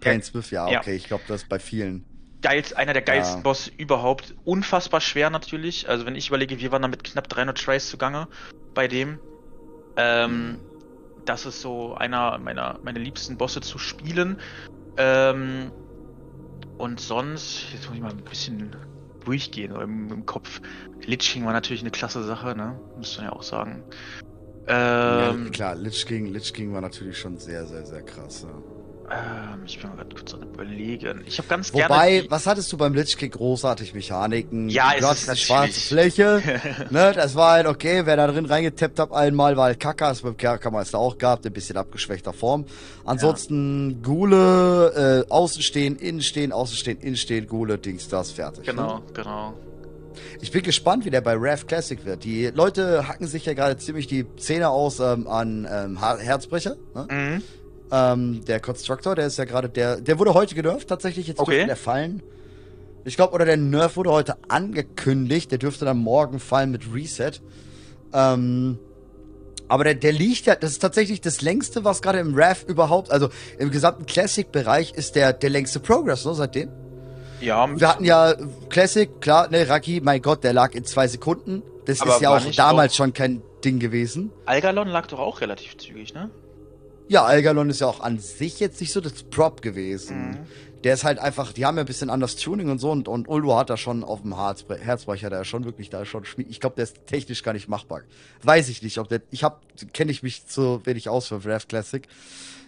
[0.00, 0.80] Kane Smith, ja, Ja.
[0.80, 2.04] okay, ich glaube, das ist bei vielen.
[2.42, 3.42] geil, einer der geilsten Ja.
[3.42, 4.34] Boss überhaupt.
[4.44, 5.88] Unfassbar schwer natürlich.
[5.88, 8.28] Also wenn ich überlege, wir waren da mit knapp 300 Tries zugange
[8.74, 9.18] bei dem.
[9.96, 10.58] Ähm,
[11.24, 14.38] das ist so einer meiner meine liebsten Bosse zu spielen.
[14.98, 15.70] Ähm,
[16.76, 18.76] und sonst, jetzt muss ich mal ein bisschen
[19.24, 20.60] durchgehen im, im Kopf.
[21.04, 22.78] Lich King war natürlich eine klasse Sache, ne?
[22.96, 23.82] Müsste man ja auch sagen.
[24.66, 28.46] Ähm, ja, klar, Lich King, Lich King war natürlich schon sehr, sehr, sehr krass.
[28.48, 28.83] Ja.
[29.10, 31.22] Ähm, ich bin mal gerade kurz am überlegen.
[31.26, 31.88] Ich habe ganz gerne.
[31.88, 33.30] Wobei, was hattest du beim Lich King?
[33.30, 34.68] Großartig Mechaniken.
[34.68, 36.42] Ja, du es hattest ist die schwarze Fläche.
[36.90, 40.22] ne, das war halt okay, wer da drin reingetappt hat einmal, war halt Kacke, das
[40.22, 42.64] beim Kerkermeister auch gehabt, ein bisschen abgeschwächter Form.
[43.04, 48.64] Ansonsten Gule, äh, außen stehen, innen stehen, außen stehen, innen stehen, Gule, Dings, das, fertig.
[48.64, 49.02] Genau, Ne?
[49.12, 49.54] genau.
[50.40, 52.22] Ich bin gespannt, wie der bei Rav Classic wird.
[52.24, 56.76] Die Leute hacken sich ja gerade ziemlich die Zähne aus ähm, an ähm, Herzbrecher.
[56.94, 57.06] Ne?
[57.10, 57.42] Mhm.
[57.92, 61.66] Ähm, der Constructor, der ist ja gerade der, der wurde heute genervt, tatsächlich, jetzt Okay.
[61.66, 62.22] der fallen.
[63.04, 67.32] Ich glaube, oder der Nerf wurde heute angekündigt, der dürfte dann morgen fallen mit Reset.
[68.14, 68.78] Ähm,
[69.68, 73.10] aber der, der liegt ja, das ist tatsächlich das längste, was gerade im RAF überhaupt,
[73.10, 76.70] also im gesamten Classic-Bereich ist der, der längste Progress, ne, seitdem.
[77.40, 78.34] Ja, Wir hatten ja
[78.70, 81.62] Classic, klar, ne, Raki, mein Gott, der lag in zwei Sekunden.
[81.84, 84.30] Das ist ja auch damals schon kein Ding gewesen.
[84.46, 86.30] Algalon lag doch auch relativ zügig, ne?
[87.08, 90.30] Ja, Algalon ist ja auch an sich jetzt nicht so das Prop gewesen.
[90.30, 90.36] Mhm.
[90.84, 93.26] Der ist halt einfach, die haben ja ein bisschen anders Tuning und so und, und
[93.26, 96.48] Uldo hat da schon auf dem Herzbre Herzbrecher, der schon wirklich da schon schmied.
[96.50, 98.02] Ich glaube, der ist technisch gar nicht machbar.
[98.42, 99.62] Weiß ich nicht, ob der, ich hab,
[99.94, 102.06] kenne ich mich zu wenig aus für Draft Classic.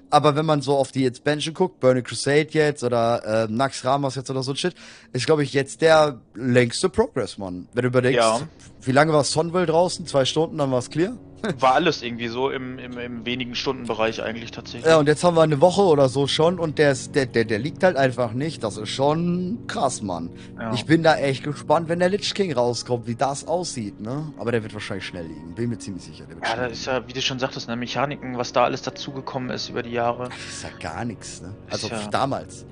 [0.08, 4.14] Aber wenn man so auf die Expansion guckt, Burning Crusade jetzt oder äh, Nax Ramos
[4.14, 4.74] jetzt oder so ein Shit,
[5.12, 7.68] ist, glaube ich, jetzt der längste Progress, Mann.
[7.74, 8.40] Wenn du überlegst, Ja.
[8.82, 10.06] wie lange war Sonville draußen?
[10.06, 11.16] Zwei Stunden, dann war es clear.
[11.60, 14.84] War alles irgendwie so im, im, im wenigen Stundenbereich eigentlich tatsächlich.
[14.86, 17.44] Ja, und jetzt haben wir eine Woche oder so schon und der, ist, der, der,
[17.44, 18.64] der liegt halt einfach nicht.
[18.64, 20.30] Das ist schon krass, Mann.
[20.58, 20.72] Ja.
[20.74, 24.32] Ich bin da echt gespannt, wenn der Lich King rauskommt, wie das aussieht, ne?
[24.38, 25.54] Aber der wird wahrscheinlich schnell liegen.
[25.54, 26.24] Bin mir ziemlich sicher.
[26.28, 29.50] Ja, schnell da ist ja, wie du schon sagst, ne, Mechaniken, was da alles dazugekommen
[29.50, 30.24] ist über die Jahre.
[30.24, 31.54] Das ist ja gar nichts, ne?
[31.70, 32.66] Also ja- damals.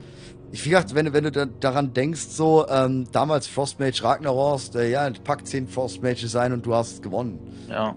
[0.53, 4.73] Ich wie gesagt, wenn, du- wenn du da, daran denkst, so, ähm, damals Frostmage Ragnaros,
[4.77, 7.41] äh, ja, pack 10 Frostmages ein und du hast gewonnen.
[7.69, 7.97] Ja.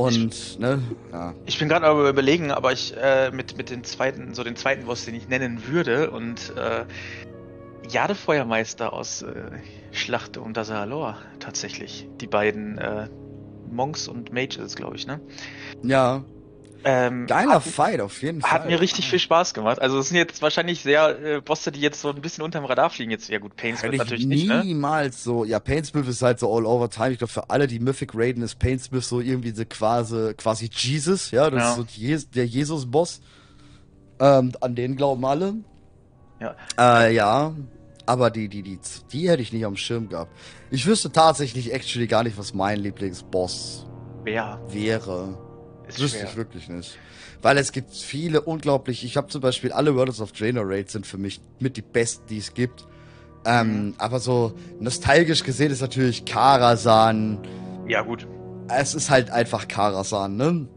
[0.00, 0.82] Und, ne?
[1.12, 1.34] Ja.
[1.44, 4.86] Ich bin gerade aber überlegen, aber ich äh, mit, mit den zweiten, so den zweiten
[4.86, 6.84] Boss, den ich nennen würde und äh,
[7.86, 9.34] Jadefeuermeister aus äh,
[9.92, 12.08] Schlacht um Dazalor tatsächlich.
[12.18, 13.08] Die beiden äh,
[13.70, 15.20] Monks und Mages, glaube ich, ne?
[15.82, 16.24] Ja.
[16.84, 18.50] Ähm, Geiler hat, Fight, auf jeden Fall.
[18.50, 19.80] hat mir richtig viel Spaß gemacht.
[19.80, 22.88] Also es sind jetzt wahrscheinlich sehr äh, Bosse, die jetzt so ein bisschen unterm Radar
[22.90, 23.28] fliegen jetzt.
[23.28, 24.64] Ja gut, Pains Hätte wird ich natürlich nicht, ne?
[24.64, 25.44] niemals so.
[25.44, 27.10] Ja, Painsmith ist halt so all over time.
[27.10, 31.30] Ich glaube, für alle, die Mythic raiden, ist Painsmith so irgendwie so quasi, quasi Jesus.
[31.32, 31.70] Ja, das Ja.
[31.70, 33.20] ist so Je der Jesus-Boss.
[34.18, 35.54] Ähm, an den glauben alle.
[36.40, 36.56] Ja.
[36.78, 37.54] Äh, ja.
[38.06, 38.78] Aber die, die, die,
[39.12, 40.32] die hätte ich nicht am Schirm gehabt.
[40.70, 43.86] Ich wüsste tatsächlich actually gar nicht, was mein Lieblingsboss
[44.24, 44.60] Wer?
[44.68, 45.38] wäre.
[45.94, 46.98] Ist Wüsste ich wirklich nicht.
[47.42, 51.06] Weil es gibt viele unglaublich, ich habe zum Beispiel alle Worlds of Draenor Raids sind
[51.06, 52.86] für mich mit die besten, die es gibt.
[53.46, 53.94] Ähm, Mhm.
[53.98, 57.38] aber so nostalgisch gesehen ist natürlich Karasan.
[57.88, 58.26] Ja gut.
[58.68, 60.68] Es ist halt einfach Karasan, ne?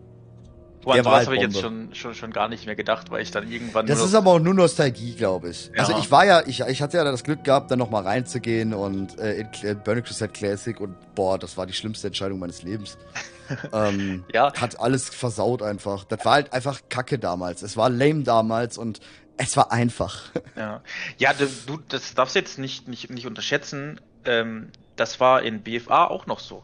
[0.85, 3.21] An Der war halt habe ich jetzt schon, schon, schon gar nicht mehr gedacht, weil
[3.21, 5.67] ich dann irgendwann Das ist aber auch nur Nostalgie, glaube ich.
[5.73, 5.79] Ja.
[5.81, 9.17] Also ich war ja, ich, ich hatte ja das Glück gehabt, dann nochmal reinzugehen und
[9.19, 12.97] äh, in Cl- Burning Crusade Classic und boah, das war die schlimmste Entscheidung meines Lebens.
[13.73, 14.53] ähm, Ja.
[14.53, 16.03] Hat alles versaut einfach.
[16.05, 17.61] Das war halt einfach Kacke damals.
[17.61, 18.99] Es war lame damals und
[19.37, 20.21] es war einfach.
[20.55, 20.81] Ja,
[21.17, 23.99] ja du, du, das darfst du jetzt nicht, nicht, nicht unterschätzen.
[24.25, 26.63] Ähm, das war in BFA auch noch so.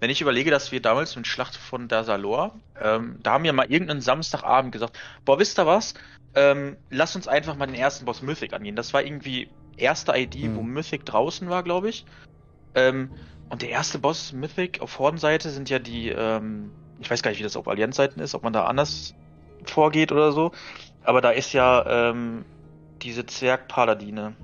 [0.00, 3.70] Wenn ich überlege, dass wir damals mit Schlacht von Dasalor, ähm, da haben wir mal
[3.70, 5.94] irgendeinen Samstagabend gesagt, boah, wisst ihr was?
[6.34, 8.76] Ähm, lass uns einfach mal den ersten Boss Mythic angehen.
[8.76, 10.56] Das war irgendwie erste ID, Hm.
[10.56, 12.04] wo Mythic draußen war, glaube ich.
[12.74, 13.10] Ähm,
[13.48, 17.40] und der erste Boss Mythic auf Hordenseite sind ja die, ähm, ich weiß gar nicht,
[17.40, 19.14] wie das auf Allianzseiten ist, ob man da anders
[19.64, 20.52] vorgeht oder so.
[21.02, 22.44] Aber da ist ja ähm,
[23.02, 24.36] diese Zwergpaladine,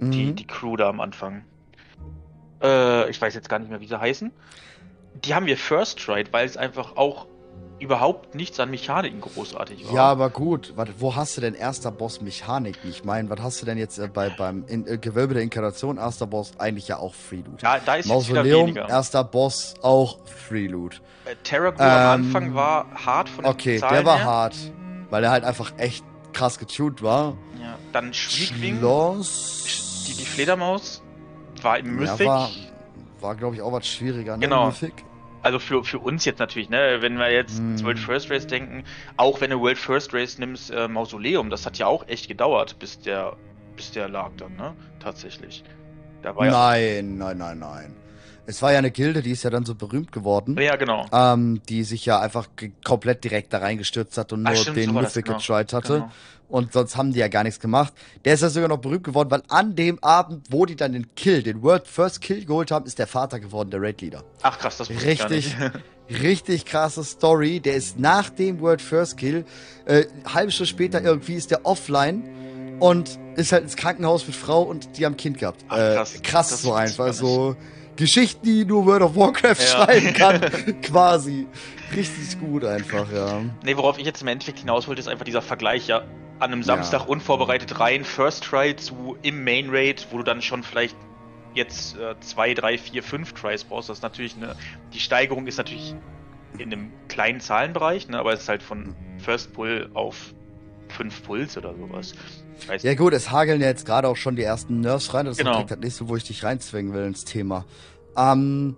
[0.00, 0.36] die, Mhm.
[0.36, 1.44] die Crew da am Anfang.
[2.64, 4.32] Äh, ich weiß jetzt gar nicht mehr, wie sie heißen.
[5.24, 7.26] Die haben wir First Tried, weil es einfach auch
[7.80, 9.94] überhaupt nichts an Mechaniken großartig war.
[9.94, 10.72] Ja, aber gut.
[10.76, 12.78] Warte, wo hast du denn erster Boss Mechanik?
[12.88, 15.98] Ich meine, was hast du denn jetzt äh, bei, beim in, äh, Gewölbe der Inkarnation,
[15.98, 17.62] erster Boss, eigentlich ja auch Freeloot.
[17.62, 21.02] da, da ist Mausoleum, erster Boss, auch Freeloot.
[21.26, 24.24] Äh, Terragul am Ähm, Anfang war hart von den Okay, Zahlen der war her.
[24.24, 24.56] hart,
[25.10, 27.36] weil er halt einfach echt krass getuned war.
[27.60, 30.04] Ja, dann Schwiegwing, Schloss.
[30.08, 31.02] die, die Fledermaus,
[31.64, 32.26] war im Ja, Mythic.
[32.26, 32.50] war,
[33.20, 34.44] war glaube ich, auch was schwieriger, ne?
[34.46, 34.66] Genau.
[34.66, 34.92] Mythic.
[35.42, 36.98] Also für, für uns jetzt natürlich, ne?
[37.00, 37.72] Wenn wir jetzt Hm.
[37.72, 38.84] ins World First Race denken,
[39.18, 42.78] auch wenn du World First Race nimmst, äh, Mausoleum, das hat ja auch echt gedauert,
[42.78, 43.34] bis der,
[43.76, 44.74] bis der lag dann, ne?
[45.00, 45.62] Tatsächlich.
[46.22, 46.32] Ja.
[46.32, 47.94] Nein, nein, nein, nein.
[48.46, 50.56] Es war ja eine Gilde, die ist ja dann so berühmt geworden.
[50.58, 51.06] Ja, genau.
[51.12, 52.46] ähm, die sich ja einfach
[52.84, 55.38] komplett direkt da reingestürzt hat und Ah, nur stimmt, den so Mythic genau.
[55.38, 55.92] getried hatte.
[55.94, 56.12] Genau.
[56.54, 57.92] Und sonst haben die ja gar nichts gemacht.
[58.24, 61.12] Der ist ja sogar noch berühmt geworden, weil an dem Abend, wo die dann den
[61.16, 64.22] Kill, den World First Kill geholt haben, ist der Vater geworden, der Raid Leader.
[64.42, 65.72] Ach krass, das wusste ich gar Richtig, nicht.
[66.22, 67.58] richtig krasse Story.
[67.58, 69.44] Der ist nach dem World First Kill,
[69.86, 74.62] äh, halbe Stunde später irgendwie ist der offline und ist halt ins Krankenhaus mit Frau
[74.62, 75.64] und die haben ein Kind gehabt.
[75.68, 76.22] Ach, äh, krass.
[76.22, 77.12] krass Das so einfach.
[77.12, 77.56] So
[77.96, 79.66] Geschichten, die nur World of Warcraft Ja.
[79.66, 80.80] schreiben kann.
[80.82, 81.48] quasi.
[81.96, 83.42] Richtig gut einfach, ja.
[83.64, 86.04] Nee, worauf ich jetzt im Endeffekt hinaus wollte, ist einfach dieser Vergleich, ja,
[86.40, 90.62] an einem Samstag unvorbereitet rein, First Try zu im Main Raid, wo du dann schon
[90.62, 90.96] vielleicht
[91.54, 93.88] jetzt äh, zwei, drei, vier, fünf Tries brauchst.
[93.88, 94.56] Das ist natürlich eine,
[94.92, 95.94] die Steigerung ist natürlich
[96.58, 100.34] in einem kleinen Zahlenbereich, ne, aber es ist halt von First Pull auf
[100.88, 102.14] fünf Pulls oder sowas.
[102.82, 105.26] Ja gut, es hageln ja jetzt gerade auch schon die ersten Nerfs rein.
[105.26, 105.52] Das ist Genau.
[105.54, 107.64] direkt das nächste, wo ich dich reinzwingen will ins Thema.
[108.16, 108.76] Ähm,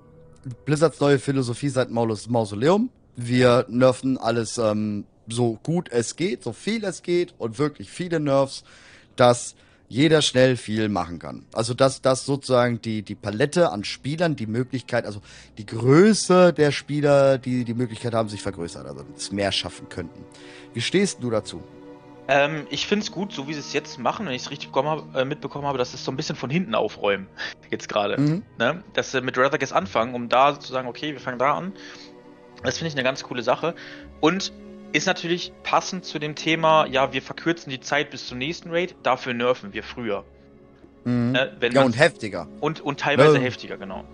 [0.64, 2.90] Blizzards neue Philosophie seit Maulus Mausoleum.
[3.16, 8.20] Wir nerven alles ähm, so gut es geht, so viel es geht und wirklich viele
[8.20, 8.64] Nerfs,
[9.16, 9.54] dass
[9.88, 11.44] jeder schnell viel machen kann.
[11.52, 15.20] Also dass das sozusagen die, die Palette an Spielern, die Möglichkeit, also
[15.58, 20.24] die Größe der Spieler, die die Möglichkeit haben, sich vergrößert, also es mehr schaffen könnten.
[20.74, 21.62] Wie stehst du dazu?
[22.28, 24.70] Ähm, ich finde es gut, so wie sie es jetzt machen, wenn ich es richtig
[24.74, 27.28] hab, äh, mitbekommen habe, dass sie es so ein bisschen von hinten aufräumen.
[27.70, 28.20] Jetzt gerade.
[28.20, 28.42] Mhm.
[28.58, 28.82] Ne?
[28.94, 31.72] Dass sie mit Rather Guess anfangen, um da zu sagen, okay, wir fangen da an.
[32.64, 33.74] Das finde ich eine ganz coole Sache.
[34.20, 34.52] Und
[34.92, 38.94] ist natürlich passend zu dem Thema, ja, wir verkürzen die Zeit bis zum nächsten Raid,
[39.02, 40.24] dafür nerven wir früher.
[41.04, 41.32] Mhm.
[41.32, 41.52] Ne?
[41.72, 42.48] ja, und heftiger.
[42.60, 43.42] Und, und teilweise ja.
[43.42, 44.04] heftiger, genau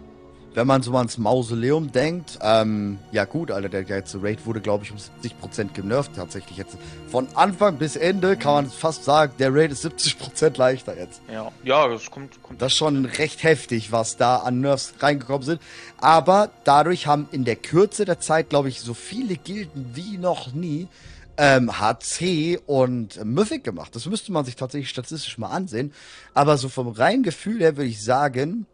[0.55, 4.85] wenn man so ans Mausoleum denkt, ähm, ja gut, Alter, der, letzte Raid wurde, glaube
[4.85, 6.77] ich, um 70% genervt tatsächlich jetzt.
[7.09, 11.23] Von Anfang bis Ende kann man fast sagen, der Raid ist 70% leichter jetzt.
[11.33, 12.61] Ja, ja, das kommt, kommt.
[12.61, 15.61] Das ist schon recht heftig, was da an Nerfs reingekommen sind.
[15.99, 20.53] Aber dadurch haben in der Kürze der Zeit, glaube ich, so viele Gilden wie noch
[20.53, 20.89] nie
[21.37, 23.95] ähm, HC und Mythic gemacht.
[23.95, 25.93] Das müsste man sich tatsächlich statistisch mal ansehen.
[26.35, 28.67] Aber so vom reinen Gefühl her würde ich sagen,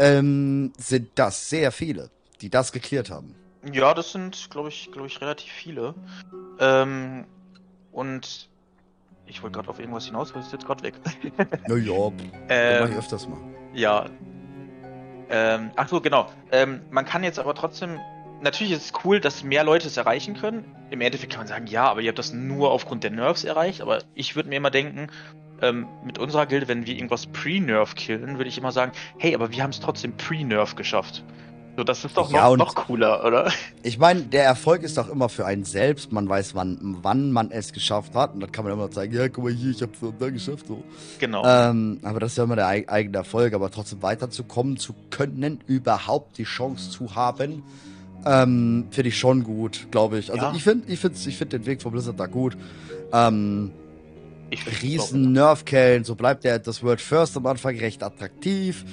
[0.00, 2.10] ähm, sind das sehr viele,
[2.40, 3.34] die das geklärt haben.
[3.70, 5.94] Ja, das sind, glaube ich, glaube ich, relativ viele.
[6.58, 7.26] Ähm,
[7.92, 8.48] und
[9.26, 10.94] ich wollte gerade auf irgendwas hinaus, weil es jetzt gerade weg.
[11.68, 12.10] naja,
[12.48, 13.38] ähm, mache ich öfters mal.
[13.74, 14.06] Ja.
[15.28, 16.30] Ähm, ach so, genau.
[16.50, 18.00] Ähm, man kann jetzt aber trotzdem.
[18.42, 20.64] Natürlich ist es cool, dass mehr Leute es erreichen können.
[20.88, 23.82] Im Endeffekt kann man sagen, ja, aber ihr habt das nur aufgrund der Nerves erreicht.
[23.82, 25.08] Aber ich würde mir immer denken,
[25.62, 29.52] ähm, mit unserer Gilde, wenn wir irgendwas Pre-Nerf killen, würde ich immer sagen, hey, aber
[29.52, 31.24] wir haben es trotzdem Pre-Nerf geschafft.
[31.76, 33.50] So, das ist doch ja, noch, noch, cooler, oder?
[33.82, 36.12] Ich meine, der Erfolg ist doch immer für einen selbst.
[36.12, 38.34] Man weiß, wann, wann man es geschafft hat.
[38.34, 40.66] Und dann kann man immer zeigen, ja, guck mal hier, ich hab's da geschafft.
[40.66, 40.82] So.
[41.20, 41.42] Genau.
[41.46, 43.54] Ähm, aber das ist ja immer der eigene Erfolg.
[43.54, 47.62] Aber trotzdem weiterzukommen zu können, überhaupt die Chance zu haben,
[48.26, 50.30] ähm, finde ich schon gut, glaube ich.
[50.30, 50.52] Also ja.
[50.54, 52.56] ich finde ich ich find den Weg von Blizzard da gut.
[53.12, 53.70] Ähm,
[54.82, 58.84] riesen Nerfkellen, so bleibt der, das World First am Anfang recht attraktiv.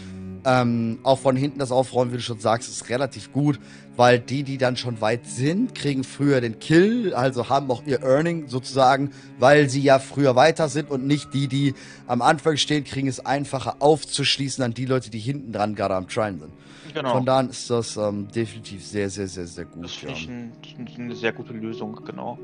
[0.45, 3.59] Ähm, auch von hinten das Aufräumen, wie du schon sagst, ist relativ gut,
[3.97, 8.01] weil die, die dann schon weit sind, kriegen früher den Kill, also haben auch ihr
[8.01, 11.73] Earning sozusagen, weil sie ja früher weiter sind und nicht die, die
[12.05, 16.07] am Anfang stehen, kriegen es einfacher aufzuschließen an die Leute, die hinten dran gerade am
[16.07, 16.53] Trine sind.
[16.93, 17.13] Genau.
[17.13, 19.83] Von daher ist das ähm, definitiv sehr, sehr, sehr, sehr gut.
[19.83, 20.51] Das finde ich ein,
[20.97, 22.39] eine sehr gute Lösung, genau.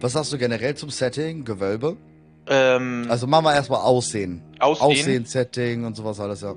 [0.00, 1.96] Was sagst du generell zum Setting, Gewölbe?
[2.46, 4.42] Ähm, also machen wir erstmal Aussehen.
[4.58, 4.86] Aussehen.
[4.86, 6.54] Aussehen, Setting und sowas alles, ja.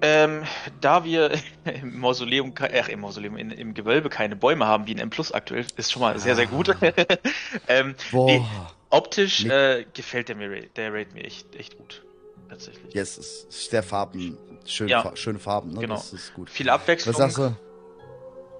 [0.00, 0.44] Ähm,
[0.80, 1.32] da wir
[1.64, 5.32] im Mausoleum, äh, im Mausoleum, in, im Gewölbe keine Bäume haben, wie in M Plus
[5.32, 6.74] aktuell, ist schon mal sehr, sehr gut.
[7.68, 8.26] ähm, Boah.
[8.26, 8.42] Nee,
[8.90, 12.04] optisch äh, gefällt der, mir, der Raid mir echt, echt gut.
[12.48, 12.94] Tatsächlich.
[12.94, 15.02] Yes, es ist der Farben, schön, ja.
[15.02, 15.80] fa schöne Farben, ne?
[15.80, 15.96] Genau.
[15.96, 16.48] Das ist gut.
[16.48, 17.14] Viel Abwechslung.
[17.14, 17.56] Was sagst du,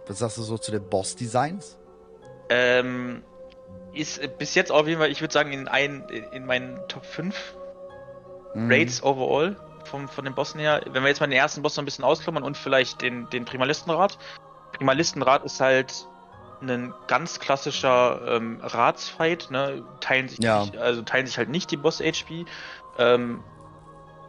[0.06, 1.78] was sagst du so zu den Boss-Designs?
[2.50, 3.22] Ähm,
[3.98, 7.54] ist bis jetzt auf jeden Fall, ich würde sagen, in, ein, in meinen Top 5
[8.54, 8.70] mhm.
[8.70, 10.82] Raids overall vom, von den Bossen her.
[10.86, 13.44] Wenn wir jetzt mal den ersten Boss noch ein bisschen ausklammern und vielleicht den, den
[13.44, 14.18] Primalistenrat.
[14.72, 16.06] Primalistenrat ist halt
[16.60, 19.84] ein ganz klassischer ähm, Ratsfight, ne?
[20.00, 20.60] Teilen sich ja.
[20.60, 22.44] nicht, also teilen sich halt nicht die Boss-HP.
[22.98, 23.42] Ähm,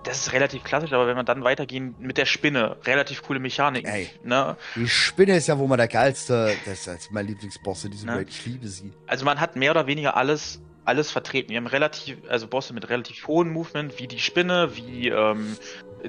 [0.03, 3.87] das ist relativ klassisch, aber wenn wir dann weitergehen mit der Spinne, relativ coole Mechanik.
[3.87, 4.55] Ey, ne?
[4.75, 8.17] Die Spinne ist ja wohl mal der geilste, das ist mein Lieblingsboss in diesem ne?
[8.17, 8.93] Raid, ich liebe sie.
[9.07, 11.49] Also man hat mehr oder weniger alles, alles vertreten.
[11.49, 15.57] Wir haben relativ, also Bosse mit relativ hohem Movement, wie die Spinne, wie ähm,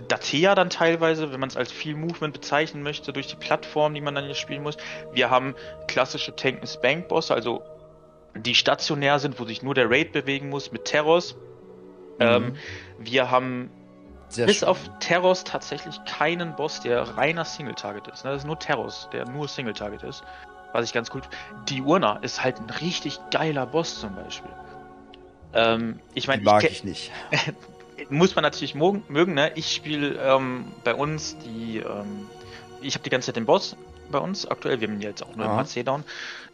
[0.09, 4.01] Datea dann teilweise, wenn man es als viel Movement bezeichnen möchte, durch die Plattform, die
[4.01, 4.77] man dann hier spielen muss.
[5.13, 5.55] Wir haben
[5.89, 7.63] klassische Tank Spank Bosse, also
[8.37, 11.35] die stationär sind, wo sich nur der Raid bewegen muss, mit Terrors.
[12.19, 12.27] Mhm.
[12.27, 12.57] Ähm,
[13.01, 13.71] wir haben
[14.31, 14.69] sehr Bis schön.
[14.69, 18.25] auf Terros tatsächlich keinen Boss, der reiner Single-Target ist.
[18.25, 18.31] Ne?
[18.31, 20.23] Das ist nur Terros, der nur Single-Target ist.
[20.73, 21.21] Was ich ganz cool
[21.69, 24.51] Die Urna ist halt ein richtig geiler Boss zum Beispiel.
[25.53, 27.13] Ähm, ich meine, mag ich, ich nicht.
[28.09, 29.53] muss man natürlich mögen, mögen ne?
[29.57, 32.29] Ich spiele ähm, bei uns die, ähm,
[32.81, 33.77] ich habe die ganze Zeit den Boss
[34.11, 34.81] bei uns aktuell.
[34.81, 36.05] Wir haben jetzt auch nur im HC down.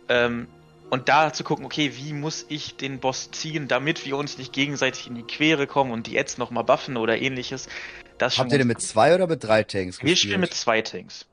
[0.08, 0.48] Ähm,
[0.90, 4.52] und da zu gucken, okay, wie muss ich den Boss ziehen, damit wir uns nicht
[4.52, 7.68] gegenseitig in die Quere kommen und die Ads nochmal buffen oder ähnliches.
[8.18, 10.18] Das Habt ihr denn mit zwei oder mit drei Tanks Wir gespielt?
[10.18, 11.26] spielen mit zwei Tanks.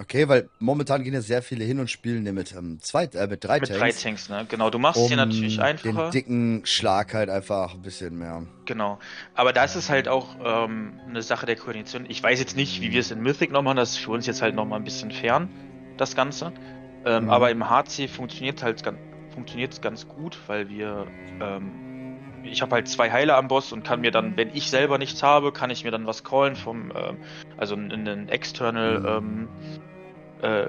[0.00, 3.44] Okay, weil momentan gehen ja sehr viele hin und spielen mit, ähm, zwei, äh, mit
[3.44, 3.68] drei mit Tanks.
[3.68, 4.46] Mit drei Tanks, ne?
[4.48, 6.04] Genau, du machst um hier natürlich einfacher.
[6.04, 8.46] den dicken Schlag halt einfach ein bisschen mehr.
[8.64, 8.98] Genau.
[9.34, 12.06] Aber da ist halt auch ähm, eine Sache der Koordination.
[12.08, 14.26] Ich weiß jetzt nicht, wie wir es in Mythic noch machen, das ist für uns
[14.26, 15.50] jetzt halt nochmal ein bisschen fern,
[15.98, 16.54] das Ganze.
[17.04, 17.30] Ähm, mhm.
[17.30, 18.82] Aber im HC funktioniert halt
[19.30, 21.06] funktioniert es ganz gut, weil wir
[21.40, 21.90] ähm,
[22.42, 25.22] ich habe halt zwei Heiler am Boss und kann mir dann, wenn ich selber nichts
[25.22, 27.18] habe, kann ich mir dann was callen vom, ähm,
[27.56, 29.06] also einen, einen external mhm.
[29.06, 29.48] ähm,
[30.42, 30.68] äh,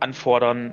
[0.00, 0.72] anfordern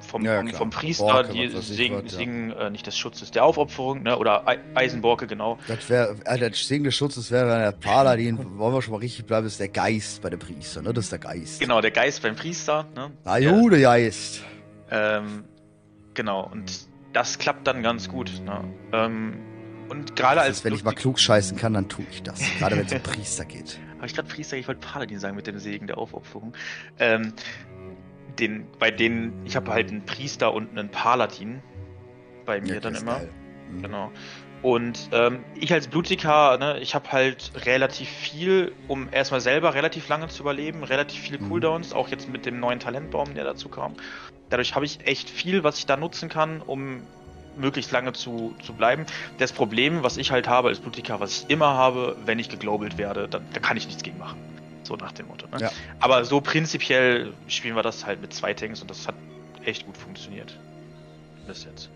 [0.00, 2.18] vom, Ja, vom, Priester, Borke, die was singen, was, ja.
[2.18, 4.18] singen äh, nicht des Schutzes der Aufopferung, ne?
[4.18, 5.58] oder Ei- Eisenborke, genau.
[5.68, 8.38] Das wäre, äh, das singende Schutz, das wäre dann der Paladin.
[8.58, 10.92] Wollen wir schon mal richtig bleiben, ist der Geist bei dem Priester, ne?
[10.92, 11.60] Das ist der Geist.
[11.60, 12.86] Genau, der Geist beim Priester.
[12.96, 13.10] Ne?
[13.24, 14.42] Ah, Jude Geist.
[14.90, 15.44] Ähm,
[16.14, 18.30] genau, und das klappt dann ganz gut.
[18.44, 18.64] Ne?
[18.92, 19.38] Ähm,
[19.88, 22.40] und gerade als ist, wenn ich mal klug scheißen kann, dann tue ich das.
[22.58, 23.78] Gerade wenn es um Priester geht.
[23.96, 26.54] Habe ich gerade Priester, ich wollte Paladin sagen mit dem Segen der Aufopferung.
[26.98, 27.32] Ähm,
[28.40, 31.62] den, bei denen, ich habe halt einen Priester und einen Paladin
[32.46, 33.18] bei mir Ja, dann immer.
[33.18, 33.30] geil.
[33.70, 33.82] Mhm.
[33.82, 34.10] Genau.
[34.62, 40.08] Und ähm, ich als Blutiker, ne, ich habe halt relativ viel, um erstmal selber relativ
[40.08, 41.48] lange zu überleben, relativ viele Mhm.
[41.48, 43.94] Cooldowns, auch jetzt mit dem neuen Talentbaum, der dazu kam.
[44.50, 47.02] Dadurch habe ich echt viel, was ich da nutzen kann, um
[47.56, 49.06] möglichst lange zu, zu bleiben.
[49.38, 52.98] Das Problem, was ich halt habe als Blutiker, was ich immer habe, wenn ich geglobelt
[52.98, 54.38] werde, dann, da kann ich nichts gegen machen.
[54.90, 55.46] So nach dem Motto.
[55.46, 55.58] Ne?
[55.60, 55.70] Ja.
[56.00, 59.14] Aber so prinzipiell spielen wir das halt mit zwei Tanks und das hat
[59.64, 60.58] echt gut funktioniert.
[61.46, 61.88] Bis jetzt.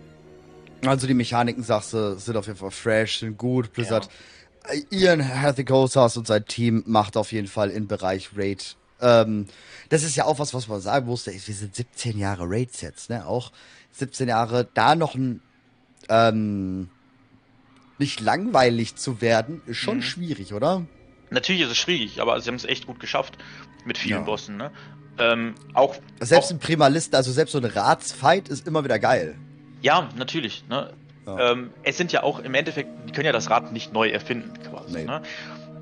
[0.85, 3.73] Also die Mechaniken, sagst du, sind auf jeden Fall fresh, sind gut.
[3.73, 4.07] Blizzard,
[4.69, 8.77] äh, Ian Hathikosas und sein Team macht auf jeden Fall im Bereich Raid.
[9.01, 9.47] Ähm,
[9.89, 11.33] das ist ja auch was, was man sagen musste.
[11.33, 13.27] Wir sind 17 Jahre Raids jetzt, ne?
[13.27, 13.51] Auch
[13.91, 15.41] 17 Jahre, da noch ein
[16.07, 16.89] ähm,
[17.97, 20.01] nicht langweilig zu werden, ist schon Mhm.
[20.03, 20.85] schwierig, oder?
[21.35, 23.37] Natürlich ist es schwierig, aber sie haben es echt gut geschafft
[23.85, 24.25] mit vielen Ja.
[24.25, 24.57] Bossen.
[24.57, 24.71] Ne?
[25.19, 29.35] Ähm, auch Selbst auch, ein Primalisten, also selbst so ein Ratsfight ist immer wieder geil.
[29.81, 30.63] ja, natürlich.
[30.67, 30.91] Ne?
[31.27, 31.51] Ja.
[31.51, 34.51] Ähm, es sind ja auch im Endeffekt, die können ja das Rad nicht neu erfinden,
[34.69, 34.97] quasi.
[34.99, 35.05] Nee.
[35.05, 35.21] Ne?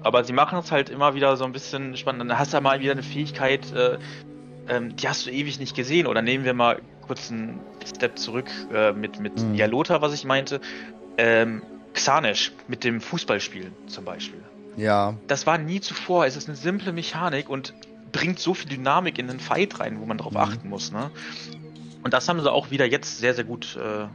[0.04, 2.30] Aber sie machen es halt immer wieder so ein bisschen spannend.
[2.30, 3.97] Dann hast du ja mal wieder eine Fähigkeit, äh,
[4.70, 6.08] ähm, die hast du ewig nicht gesehen.
[6.08, 9.56] Oder nehmen wir mal kurz einen Step zurück äh, mit, mit Mhm.
[9.56, 10.62] Yalota, was ich meinte.
[11.18, 11.62] Ähm,
[11.93, 14.41] Xanesh mit dem Fußballspielen zum Beispiel.
[14.78, 15.16] Ja.
[15.28, 16.26] das war nie zuvor.
[16.26, 17.74] Es ist eine simple Mechanik und
[18.12, 20.38] bringt so viel Dynamik in den Fight rein, wo man drauf Mhm.
[20.40, 20.92] achten muss.
[20.92, 21.10] Ne?
[22.04, 24.06] Und das haben sie auch wieder jetzt sehr, sehr gut äh,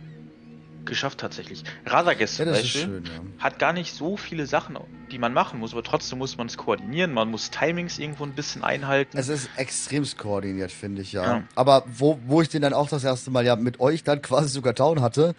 [0.84, 1.64] geschafft tatsächlich.
[1.84, 3.42] Radagast Ja, zum Beispiel schön, ja.
[3.44, 4.78] hat gar nicht so viele Sachen,
[5.10, 8.32] die man machen muss, aber trotzdem muss man es koordinieren, man muss Timings irgendwo ein
[8.32, 9.18] bisschen einhalten.
[9.18, 11.24] Es ist extremst koordiniert, finde ich, ja.
[11.24, 11.42] Ja.
[11.56, 14.48] Aber wo, wo ich den dann auch das erste Mal ja mit euch dann quasi
[14.48, 15.34] sogar down hatte,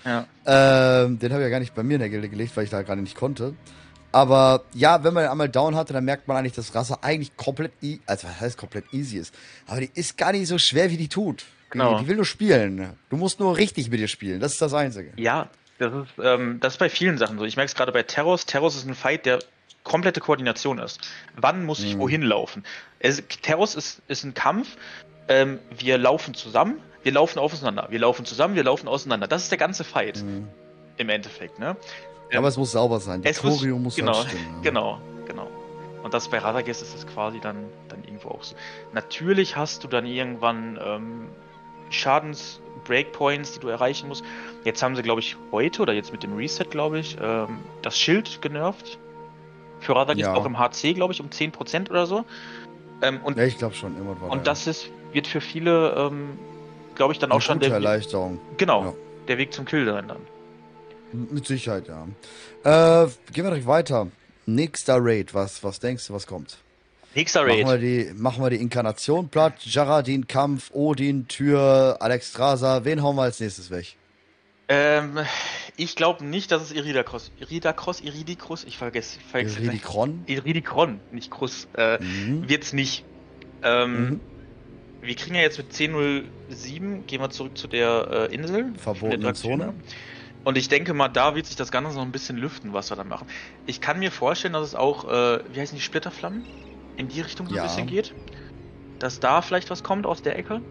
[0.45, 2.69] ähm, den habe ich ja gar nicht bei mir in der Gilde gelegt, weil ich
[2.69, 3.55] da gerade nicht konnte.
[4.11, 7.35] Aber ja, wenn man den einmal down hatte, dann merkt man eigentlich, dass Rasse eigentlich
[7.37, 9.33] komplett, e also was heißt komplett easy ist.
[9.67, 11.45] Aber die ist gar nicht so schwer, wie die tut.
[11.69, 11.95] Genau.
[11.97, 12.97] Die, die will nur spielen.
[13.09, 14.39] Du musst nur richtig mit ihr spielen.
[14.39, 15.11] Das ist das Einzige.
[15.17, 17.45] Ja, das ist, ähm, das ist bei vielen Sachen so.
[17.45, 18.45] Ich merke es gerade bei Terros.
[18.47, 19.39] Terros ist ein Fight, der
[19.83, 20.99] komplette Koordination ist.
[21.35, 21.99] Wann muss ich Mhm.
[21.99, 22.63] wohin laufen?
[22.99, 24.75] Es, Terros ist, ist ein Kampf.
[25.27, 27.87] Ähm, wir laufen zusammen, wir laufen auseinander.
[27.91, 29.27] Wir laufen zusammen, wir laufen auseinander.
[29.27, 30.47] Das ist der ganze Fight Mhm.
[30.97, 31.59] im Endeffekt.
[31.59, 31.77] Ne?
[32.37, 33.21] Aber es muss sauber sein.
[33.21, 34.45] Die Es muss- Choreo muss, genau, halt stimmen.
[34.57, 34.61] ja.
[34.69, 35.47] Genau, genau.
[36.03, 38.55] Und das bei Radagast ist es quasi dann, dann irgendwo auch so.
[38.93, 41.27] Natürlich hast du dann irgendwann ähm,
[41.89, 44.23] Schadens-Breakpoints, die du erreichen musst.
[44.63, 47.97] Jetzt haben sie, glaube ich, heute oder jetzt mit dem Reset, glaube ich, ähm, das
[47.97, 48.97] Schild genervt.
[49.79, 50.33] Für Radagast Ja.
[50.35, 52.25] auch im HC, glaube ich, um 10% oder so.
[53.01, 56.37] Ähm, und Ja, ich glaube schon, immer war und das ist, wird für viele, ähm,
[56.95, 58.39] glaube ich, dann auch eine schon gute der, Erleichterung.
[58.57, 58.93] genau, Ja.
[59.29, 60.17] der Weg zum Kill sein dann.
[61.11, 62.07] Mit Sicherheit, ja.
[62.63, 64.07] Äh, gehen wir direkt weiter.
[64.45, 66.57] Nächster Raid, was, was denkst du, was kommt?
[67.15, 67.81] Nächster Machen wir, Raid.
[67.81, 72.85] die, machen wir die Inkarnation platt, Jaradin, Kampf, Odin, Tür, Alexstrasza.
[72.85, 73.95] Wen hauen wir als nächstes weg?
[74.67, 75.17] Ähm,
[75.77, 80.23] ich glaube nicht, dass es Iridacross, Iridacross, Iridicross, ich vergesse, ich vergesse Ridikron?
[80.27, 82.47] Iridikron, nicht Cross, äh, Mhm.
[82.47, 83.03] wird's nicht.
[83.63, 84.19] Ähm, Mhm.
[85.01, 88.73] Wir kriegen ja jetzt mit 10.07, gehen wir zurück zu der äh, Insel.
[88.77, 89.73] Verbotene Zone.
[90.45, 92.95] Und ich denke mal, da wird sich das Ganze noch ein bisschen lüften, was wir
[92.97, 93.27] da machen.
[93.65, 96.45] Ich kann mir vorstellen, dass es auch, äh, wie heißen die Splitterflammen?
[96.97, 97.63] In die Richtung so Ja.
[97.63, 98.13] ein bisschen geht.
[98.99, 100.61] Dass da vielleicht was kommt aus der Ecke.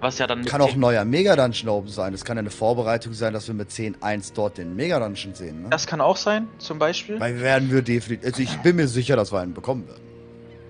[0.00, 2.12] Was ja dann Kann auch ein 10 neuer Mega-Dungeon oben sein.
[2.12, 5.62] Das kann ja eine Vorbereitung sein, dass wir mit 10.1 dort den Mega-Dungeon sehen.
[5.62, 5.68] Ne?
[5.70, 7.18] Das kann auch sein, zum Beispiel.
[7.18, 8.24] Weil werden wir definitiv.
[8.26, 10.02] Also ich bin mir sicher, dass wir einen bekommen werden.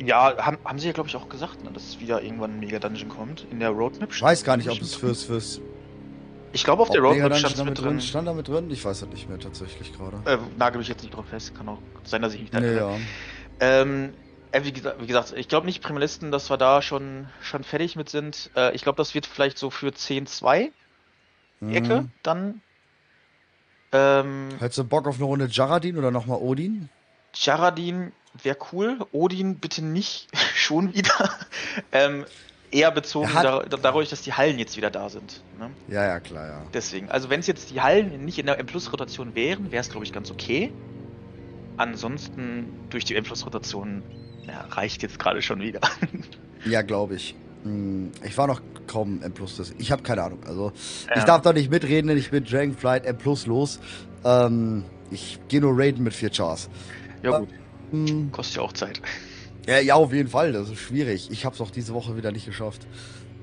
[0.01, 2.61] Ja, haben, haben sie ja, glaube ich, auch gesagt, ne, dass es wieder irgendwann ein
[2.61, 3.47] Mega-Dungeon kommt.
[3.51, 4.11] In der Roadmap.
[4.12, 5.61] Ich weiß gar nicht, ob es fürs, fürs
[6.53, 7.84] Ich glaube, auf der ob Roadmap Mega-Dungeon stand es mit drin.
[7.84, 8.01] drin.
[8.01, 8.70] Stand da mit drin?
[8.70, 10.22] Ich weiß das nicht mehr tatsächlich gerade.
[10.24, 11.55] Äh, nagel mich jetzt nicht drauf fest.
[11.55, 12.96] Kann auch sein, dass ich mich da Nee, ja.
[13.61, 14.14] Ähm,
[14.53, 17.96] äh, wie, gesa- wie gesagt, ich glaube nicht Primalisten, dass wir da schon, schon fertig
[17.96, 18.51] mit sind.
[18.57, 20.70] Äh, ich glaube, das wird vielleicht so für 10-2
[21.70, 22.11] Ecke Mhm.
[22.22, 22.61] dann.
[23.92, 26.88] Ähm, Hättest du Bock auf eine Runde Jaradin oder nochmal Odin?
[27.34, 28.99] Jaradin wäre cool.
[29.12, 31.30] Odin bitte nicht schon wieder.
[31.92, 32.24] ähm,
[32.71, 35.43] eher bezogen hat- dadurch, dass die Hallen jetzt wieder da sind.
[35.59, 35.71] Ne?
[35.89, 36.62] Ja, ja, klar, ja.
[36.75, 40.05] Deswegen, also wenn es jetzt die Hallen nicht in der M-Plus-Rotation wären, wäre es glaube
[40.05, 40.73] ich ganz okay.
[41.77, 44.03] Ansonsten durch die M-Plus-Rotation
[44.47, 45.81] ja, reicht jetzt gerade schon wieder.
[46.64, 47.37] Ja, glaube ich.
[47.62, 49.73] Hm, ich war noch kaum M Plus.
[49.79, 50.41] Ich habe keine Ahnung.
[50.45, 50.73] Also
[51.09, 51.19] Ja.
[51.19, 53.79] ich darf doch nicht mitreden, ich bin Dragonflight M Plus los.
[54.25, 56.69] Ähm, ich gehe nur raiden mit vier Chars.
[57.23, 57.49] Ja gut,
[57.93, 59.01] Hm, kostet ja auch Zeit.
[59.69, 60.53] Ja, ja, auf jeden Fall.
[60.53, 61.29] Das ist schwierig.
[61.31, 62.87] Ich habe es auch diese Woche wieder nicht geschafft.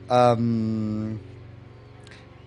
[0.09, 1.19] Ähm,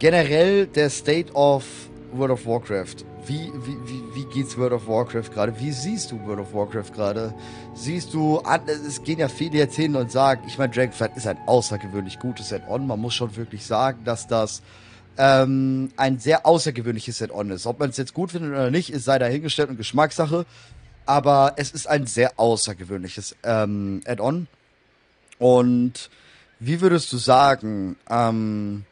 [0.01, 1.65] generell der State of
[2.13, 3.05] World of Warcraft.
[3.27, 5.55] Wie, wie, wie, wie geht's World of Warcraft gerade?
[5.61, 7.35] Wie siehst du World of Warcraft gerade?
[7.75, 11.39] Siehst du, es gehen ja viele jetzt hin und sagen, ich meine, Dragonflight ist ein
[11.47, 12.87] außergewöhnlich gutes Add-on.
[12.87, 14.63] Man muss schon wirklich sagen, dass das
[15.19, 17.67] ähm, ein sehr außergewöhnliches Add-on ist.
[17.67, 20.47] Ob man es jetzt gut findet oder nicht, ist sei dahingestellt und Geschmackssache.
[21.09, 24.47] Aber es ist ein sehr außergewöhnliches ähm, Add-on.
[25.39, 26.11] Und
[26.61, 28.85] wie würdest du sagen, ähm,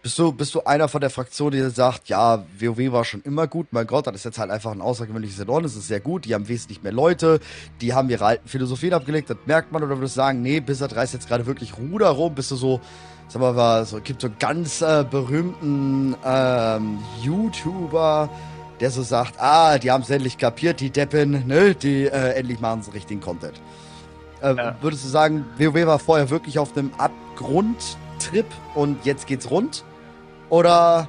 [0.00, 3.48] bist du, bist du einer von der Fraktion, die sagt, ja, WoW war schon immer
[3.48, 6.24] gut, mein Gott, das ist jetzt halt einfach ein außergewöhnliches Add-on, das ist sehr gut,
[6.24, 7.40] die haben wesentlich mehr Leute,
[7.80, 10.94] die haben ihre alten Philosophien abgelegt, das merkt man, oder würdest du sagen, nee, Blizzard
[10.94, 12.80] reißt jetzt gerade wirklich Ruder rum, bist du so,
[13.26, 18.30] sag mal, so, gibt so ganz äh, berühmten ähm, YouTuber,
[18.80, 22.60] der so sagt, ah, die haben es endlich kapiert, die Deppen, ne, die äh, endlich
[22.60, 23.60] machen sie richtigen Content.
[24.42, 24.76] Äh, Ja.
[24.80, 29.84] Würdest du sagen, WoW war vorher wirklich auf einem Abgrundtrip und jetzt geht's rund?
[30.48, 31.08] Oder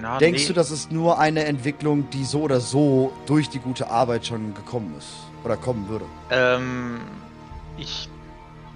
[0.00, 0.48] Na, denkst nee.
[0.48, 4.54] du, das ist nur eine Entwicklung, die so oder so durch die gute Arbeit schon
[4.54, 5.08] gekommen ist?
[5.44, 6.04] Oder kommen würde?
[6.30, 7.00] Ähm,
[7.78, 8.08] ich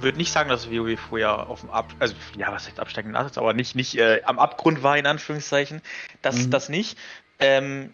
[0.00, 1.92] würde nicht sagen, dass WoW vorher auf dem Ab...
[1.98, 5.82] Also, ja, was heißt absteigenden aber nicht, nicht äh, am Abgrund war, in Anführungszeichen.
[6.22, 6.50] Das, Mhm.
[6.50, 6.98] das nicht.
[7.38, 7.90] Ähm,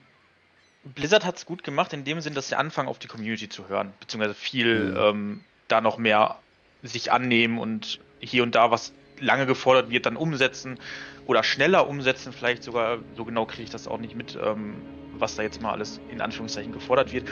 [0.84, 3.68] Blizzard hat es gut gemacht, in dem Sinn, dass sie anfangen, auf die Community zu
[3.68, 3.92] hören.
[4.00, 4.96] Beziehungsweise viel Mhm.
[4.96, 6.36] ähm, da noch mehr
[6.82, 10.78] sich annehmen und hier und da, was lange gefordert wird, dann umsetzen
[11.26, 14.82] oder schneller umsetzen, vielleicht sogar, so genau kriege ich das auch nicht mit, ähm,
[15.18, 17.28] was da jetzt mal alles in Anführungszeichen gefordert wird.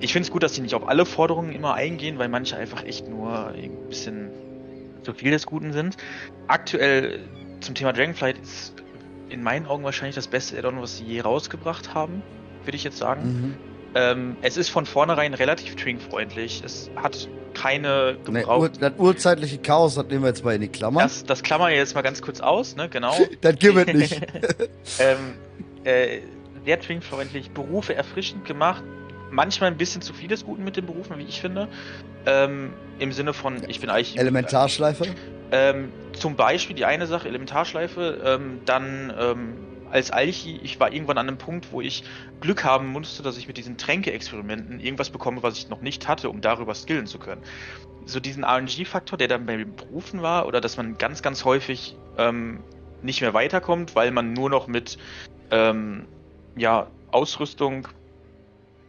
[0.00, 2.84] Ich finde es gut, dass sie nicht auf alle Forderungen immer eingehen, weil manche einfach
[2.84, 4.30] echt nur ein bisschen
[5.02, 5.96] zu viel des Guten sind.
[6.48, 7.20] Aktuell
[7.60, 8.81] zum Thema Dragonflight ist
[9.28, 12.22] in meinen Augen wahrscheinlich das beste Addon, was sie je rausgebracht haben,
[12.64, 13.22] würde ich jetzt sagen.
[13.24, 13.54] Mhm.
[13.94, 16.62] Ähm, es ist von vornherein relativ twink-freundlich.
[16.64, 18.70] Es hat keine Ne, Ur gebraucht.
[18.80, 21.02] das urzeitliche Chaos, das nehmen wir jetzt mal in die Klammer.
[21.02, 22.88] Das, das klammern wir jetzt mal ganz kurz aus, ne?
[22.88, 23.14] Genau.
[23.42, 24.20] Das gibt es nicht.
[24.98, 25.34] ähm,
[25.84, 26.20] äh,
[26.64, 28.82] sehr twink-freundlich, Berufe erfrischend gemacht.
[29.30, 31.68] Manchmal ein bisschen zu viel des Guten mit den Berufen, wie ich finde.
[32.26, 34.18] Ähm, Im Sinne von, ich bin eigentlich.
[34.18, 35.06] Elementarschleife?
[35.52, 41.18] Ähm, zum Beispiel die eine Sache, Elementarschleife, ähm, dann ähm, als Alchi, ich war irgendwann
[41.18, 42.04] an einem Punkt, wo ich
[42.40, 46.30] Glück haben musste, dass ich mit diesen Tränke-Experimenten irgendwas bekomme, was ich noch nicht hatte,
[46.30, 47.42] um darüber skillen zu können.
[48.06, 52.00] So diesen RNG-Faktor, der dann bei den Berufen war, oder dass man ganz, ganz häufig
[52.16, 52.64] ähm,
[53.02, 54.98] nicht mehr weiterkommt, weil man nur noch mit
[55.50, 56.08] ähm,
[56.56, 57.88] ja, Ausrüstung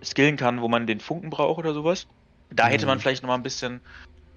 [0.04, 2.08] skillen kann, wo man den Funken braucht oder sowas.
[2.50, 2.92] Da hätte Mhm.
[2.92, 3.82] man vielleicht noch mal ein bisschen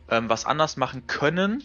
[0.08, 1.62] ähm, was anders machen können.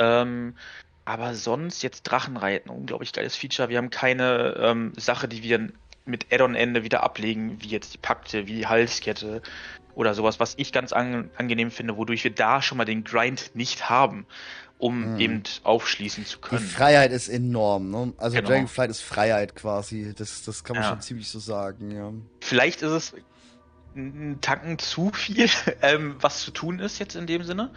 [0.00, 0.56] Ähm,
[1.04, 3.68] aber sonst jetzt Drachenreiten, unglaublich geiles Feature.
[3.68, 5.68] Wir haben keine ähm, Sache, die wir
[6.06, 9.42] mit Add-on-Ende wieder ablegen, wie jetzt die Pakte, wie die Halskette
[9.94, 13.50] oder sowas, was ich ganz an angenehm finde, wodurch wir da schon mal den Grind
[13.54, 14.26] nicht haben,
[14.78, 15.20] um Mhm.
[15.20, 16.60] eben aufschließen zu Die können.
[16.66, 18.12] Freiheit ist enorm, ne?
[18.16, 18.48] Also Genau.
[18.48, 20.14] Dragonflight ist Freiheit quasi.
[20.16, 20.90] Das, das kann man Ja.
[20.90, 22.12] schon ziemlich so sagen, ja.
[22.40, 23.14] Vielleicht ist es
[23.94, 25.48] ein Tacken zu viel,
[25.82, 27.72] ähm, was zu tun ist jetzt in dem Sinne.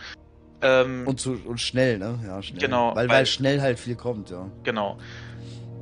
[0.63, 2.17] Ähm, Und, zu, und schnell, ne?
[2.25, 2.61] Ja, schnell.
[2.61, 4.49] Genau, Weil, weil, weil- schnell halt viel kommt, ja.
[4.63, 4.97] Genau.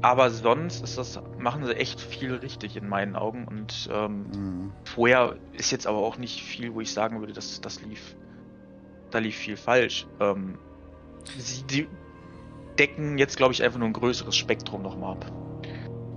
[0.02, 3.46] Aber sonst ist das, machen sie echt viel richtig in meinen Augen.
[3.48, 4.72] Und ähm, Mhm.
[4.84, 8.16] vorher ist jetzt aber auch nicht viel, wo ich sagen würde, dass das lief.
[9.12, 10.08] Da lief viel falsch.
[10.20, 10.58] Ähm,
[11.38, 11.88] sie die
[12.80, 15.32] decken jetzt, glaube ich, einfach nur ein größeres Spektrum nochmal ab.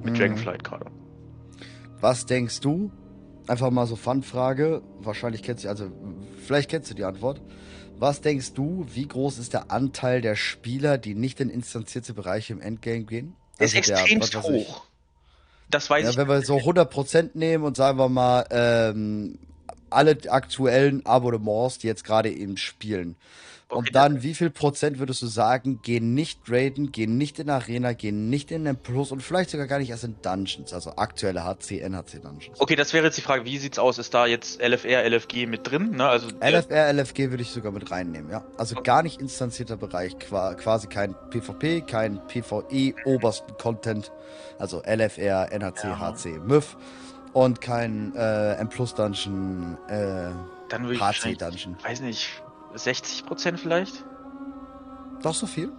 [0.02, 0.18] Mit Mhm.
[0.18, 0.86] Dragonflight gerade.
[2.00, 2.90] Was denkst du?
[3.46, 4.80] Einfach mal so Fun-Frage.
[5.00, 5.90] Wahrscheinlich kennst du, also
[6.46, 7.42] vielleicht kennst du die Antwort.
[7.98, 12.52] Was denkst du, wie groß ist der Anteil der Spieler, die nicht in instanzierte Bereiche
[12.52, 13.36] im Endgame gehen?
[13.58, 14.84] Ist Also weiß ich, hoch.
[15.70, 16.16] Das weiß Ja, ich.
[16.16, 19.38] wenn wir so 100% nehmen und sagen wir mal, ähm,
[19.90, 23.16] alle aktuellen Abonnements, die jetzt gerade eben spielen.
[23.68, 27.48] Okay, und dann, wie viel Prozent würdest du sagen, gehen nicht raiden, gehen nicht in
[27.50, 30.90] Arena, gehen nicht in den Plus und vielleicht sogar gar nicht erst in Dungeons, also
[30.96, 32.60] aktuelle HC, NHC Dungeons?
[32.60, 33.98] Okay, das wäre jetzt die Frage, wie sieht's aus?
[33.98, 35.92] Ist da jetzt LFR, LFG mit drin?
[35.92, 36.06] Ne?
[36.06, 38.44] Also LFR, LFG würde ich sogar mit reinnehmen, ja.
[38.58, 44.12] Also gar nicht instanzierter Bereich, qua- quasi kein PvP, kein PvE, obersten Content,
[44.58, 45.98] also LFR, NHC, Ja.
[46.00, 46.76] HC, MÜF
[47.32, 50.30] und kein äh, M Plus Dungeon, äh,
[50.68, 51.76] dann würde ich HC Dungeon.
[51.82, 52.28] weiß nicht,
[52.74, 54.04] 60 Prozent vielleicht?
[55.22, 55.72] Doch so viel?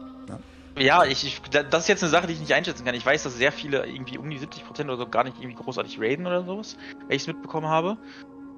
[0.78, 2.96] Ja, ich, ich, da- das ist jetzt eine Sache, die ich nicht einschätzen kann.
[2.96, 6.00] Ich weiß, dass sehr viele irgendwie um die 70% oder so gar nicht irgendwie großartig
[6.00, 6.76] raiden oder sowas,
[7.08, 7.98] wenn ich es mitbekommen habe.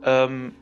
[0.02, 0.56] Ähm,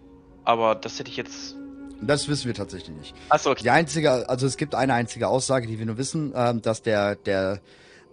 [0.44, 1.56] aber das hätte ich jetzt.
[2.02, 3.16] Das wissen wir tatsächlich nicht.
[3.30, 3.64] Achso, okay.
[3.64, 7.16] Die einzige, also es gibt eine einzige Aussage, die wir nur wissen, ähm, dass der,
[7.16, 7.62] der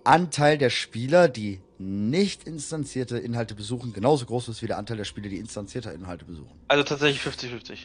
[0.05, 5.05] Anteil der Spieler, die nicht instanzierte Inhalte besuchen, genauso groß ist wie der Anteil der
[5.05, 6.53] Spieler, die instanzierte Inhalte besuchen.
[6.69, 7.79] Also tatsächlich 50-50.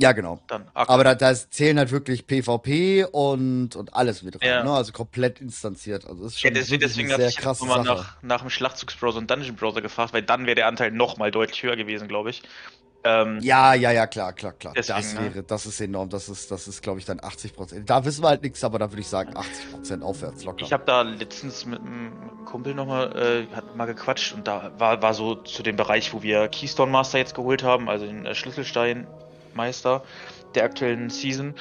[0.00, 0.40] Ja, genau.
[0.46, 0.68] Dann.
[0.74, 4.62] Aber da, da zählen halt wirklich PvP und, und alles mit rein, Ja.
[4.62, 4.70] ne?
[4.72, 6.06] Also komplett instanziert.
[6.06, 8.40] Also das ist Ja, schon deswegen, wirklich deswegen hatte sehr ich krasse nochmal nach, nach
[8.42, 12.06] dem Schlachtzugsbrowser und Dungeon Browser gefragt, weil dann wäre der Anteil nochmal deutlich höher gewesen,
[12.08, 12.42] glaube ich.
[13.04, 14.72] Ähm, Ja, ja, ja, klar, klar, klar.
[14.76, 15.20] Deswegen, das ne?
[15.34, 16.08] wäre, das ist enorm.
[16.08, 17.88] Das ist, das ist, glaube ich, dann 80 Prozent.
[17.88, 20.64] Da wissen wir halt nichts, aber da würde ich sagen 80 Prozent aufwärts locker.
[20.64, 25.00] Ich habe da letztens mit einem Kumpel nochmal äh, hat mal gequatscht und da war,
[25.02, 28.34] war so zu dem Bereich, wo wir Keystone Master jetzt geholt haben, also den äh,
[29.58, 30.02] Schlüsselstein-Meister
[30.54, 31.54] der aktuellen Season.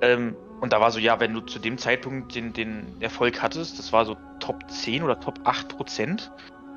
[0.00, 3.78] Ähm, und da war so, ja, wenn du zu dem Zeitpunkt den, den Erfolg hattest,
[3.78, 6.30] das war so Top 10 oder Top 8 Prozent,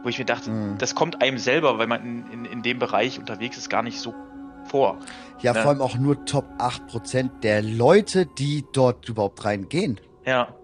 [0.03, 0.77] wo ich mir dachte, Mhm.
[0.77, 3.99] das kommt einem selber, weil man in, in, in dem Bereich unterwegs ist, gar nicht
[3.99, 4.13] so
[4.65, 4.97] vor.
[5.41, 5.61] ja, ne?
[5.61, 9.99] vor allem auch nur Top 8 Prozent der Leute, die dort überhaupt reingehen.
[10.25, 10.55] Ja.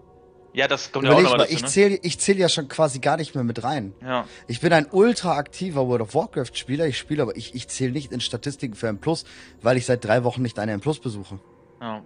[0.58, 1.68] Ja, das kommt ja auch Überleg nochmal mal, dazu, ich ne?
[1.68, 3.94] zähle ich zähl ja schon quasi gar nicht mehr mit rein.
[4.02, 4.26] Ja.
[4.48, 6.88] Ich bin ein ultra aktiver World of Warcraft Spieler.
[6.88, 9.24] Ich spiele, aber ich, ich zähle nicht in Statistiken für M Plus,
[9.62, 11.38] weil ich seit drei Wochen nicht eine M Plus besuche.
[11.80, 12.02] Ja.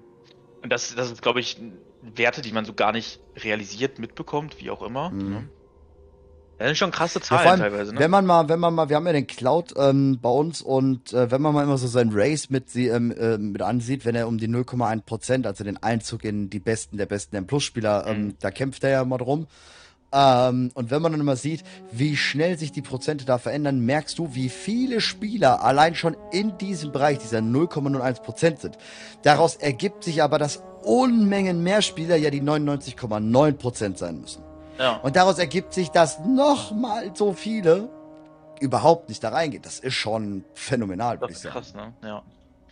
[0.62, 1.56] Und das, das ist, glaube ich,
[2.02, 5.08] Werte, die man so gar nicht realisiert mitbekommt, wie auch immer.
[5.08, 5.48] Mhm.
[6.62, 7.98] Das sind schon krasse Ja, Zahlen vor allem, teilweise, ne?
[7.98, 11.12] Wenn man mal, wenn man mal, wir haben ja den Cloud ähm, bei uns und
[11.12, 14.14] äh, wenn man mal immer so seinen Race mit, sie, ähm, äh, mit ansieht, wenn
[14.14, 17.64] er um die 0,1 Prozent, also den Einzug in die Besten der besten M Plus
[17.64, 18.34] Spieler, ähm, Mhm.
[18.40, 19.48] da kämpft er ja immer drum.
[20.12, 24.18] Ähm, und wenn man dann immer sieht, wie schnell sich die Prozente da verändern, merkst
[24.18, 28.78] du, wie viele Spieler allein schon in diesem Bereich, dieser 0,01 Prozent sind.
[29.22, 34.42] Daraus ergibt sich aber, dass Unmengen mehr Spieler ja die 99,9 Prozent sein müssen.
[34.78, 34.96] Ja.
[34.96, 37.88] Und daraus ergibt sich, dass nochmal so viele
[38.60, 39.62] überhaupt nicht da reingehen.
[39.62, 41.52] Das ist schon phänomenal, das würde ich ist sagen.
[41.54, 41.92] krass, ne?
[42.02, 42.22] Ja.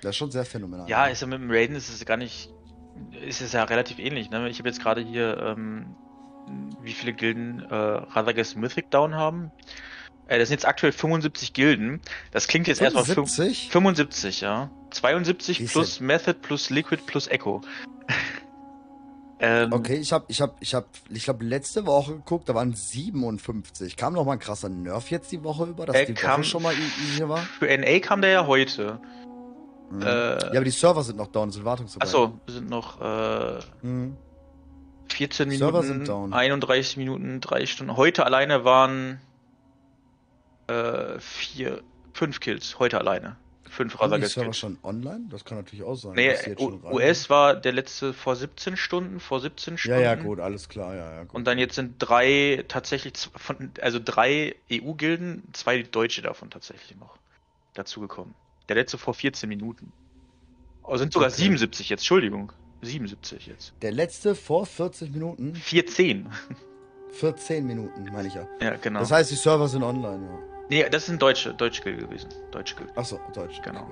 [0.02, 0.88] Das ist schon sehr phänomenal.
[0.88, 2.50] Ja, ist ja mit dem Raiden ist es gar nicht.
[3.26, 4.48] Ist es ja relativ ähnlich, ne?
[4.48, 5.94] Ich habe jetzt gerade hier, ähm,
[6.82, 9.50] wie viele Gilden äh, Radagast Mythic Down haben.
[10.26, 12.00] Äh, das sind jetzt aktuell 75 Gilden.
[12.30, 13.70] Das klingt jetzt erstmal fün- 75?
[13.70, 14.70] 75, ja.
[14.90, 17.60] 72 Wie ist plus Method plus Liquid plus Echo.
[19.40, 22.74] Ähm, Okay, ich habe, ich habe, ich habe, ich glaube letzte Woche geguckt, da waren
[22.74, 23.96] 57.
[23.96, 26.44] Kam noch mal ein krasser Nerv jetzt die Woche über, dass Er die kam Woche
[26.44, 27.38] schon mal easy war.
[27.38, 29.00] Für NA kam der ja heute.
[29.90, 30.02] Mhm.
[30.02, 32.14] Äh, ja, aber die Server sind noch down, sind Wartungsarbeiten.
[32.14, 34.16] Achso, wir sind noch äh, Mhm.
[35.08, 36.32] 14 Server Minuten, sind down.
[36.32, 37.96] 31 Minuten, 3 Stunden.
[37.96, 39.20] Heute alleine waren
[40.68, 41.82] äh, vier,
[42.12, 42.78] fünf Kills.
[42.78, 43.36] Heute alleine.
[43.70, 45.26] Fünf die Radagast Server schon online?
[45.30, 46.12] Das kann natürlich auch sein.
[46.14, 46.34] Nee,
[46.90, 50.00] US war der letzte vor 17 Stunden, vor 17 Ja, Stunden.
[50.02, 51.22] ja, gut, alles klar, ja, ja.
[51.24, 51.34] Gut.
[51.34, 57.16] Und dann jetzt sind drei tatsächlich, von, also drei EU-Gilden, zwei Deutsche davon tatsächlich noch
[57.74, 58.34] dazugekommen.
[58.68, 59.92] Der letzte vor 14 Minuten.
[60.82, 61.42] Oh, sind sogar Okay.
[61.42, 62.52] 77 jetzt, Entschuldigung.
[62.82, 63.72] 77 jetzt.
[63.82, 66.28] Der letzte vor 40 Minuten, 14.
[67.12, 68.46] 14 Minuten, meine ich ja.
[68.60, 69.00] Ja, genau.
[69.00, 70.38] Das heißt, die Server sind online, ja.
[70.68, 72.28] nee, das sind deutsche, deutsche Guild gewesen.
[72.50, 72.90] Deutsche Guild.
[72.96, 73.60] Achso, Deutsch.
[73.62, 73.86] Genau.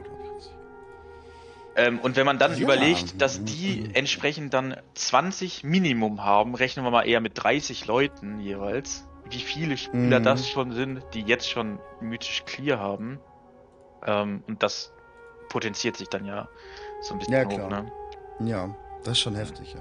[1.77, 2.59] Ähm, und wenn man dann Ja.
[2.59, 8.41] überlegt, dass die entsprechend dann 20 Minimum haben, rechnen wir mal eher mit 30 Leuten
[8.41, 10.25] jeweils, wie viele Spieler Mhm.
[10.25, 13.21] das schon sind, die jetzt schon mythisch clear haben.
[14.05, 14.91] Ähm, und das
[15.49, 16.49] potenziert sich dann ja
[17.01, 17.85] so ein bisschen Ja, hoch, klar.
[17.85, 17.93] ne?
[18.49, 18.71] Ja,
[19.05, 19.81] das ist schon heftig, ja.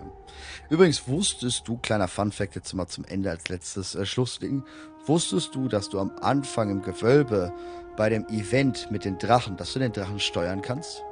[0.70, 4.64] Übrigens, wusstest du, kleiner Funfact jetzt mal zum Ende als letztes äh, Schlussding,
[5.06, 7.54] wusstest du, dass du am Anfang im Gewölbe
[7.96, 11.04] bei dem Event mit den Drachen, dass du den Drachen steuern kannst?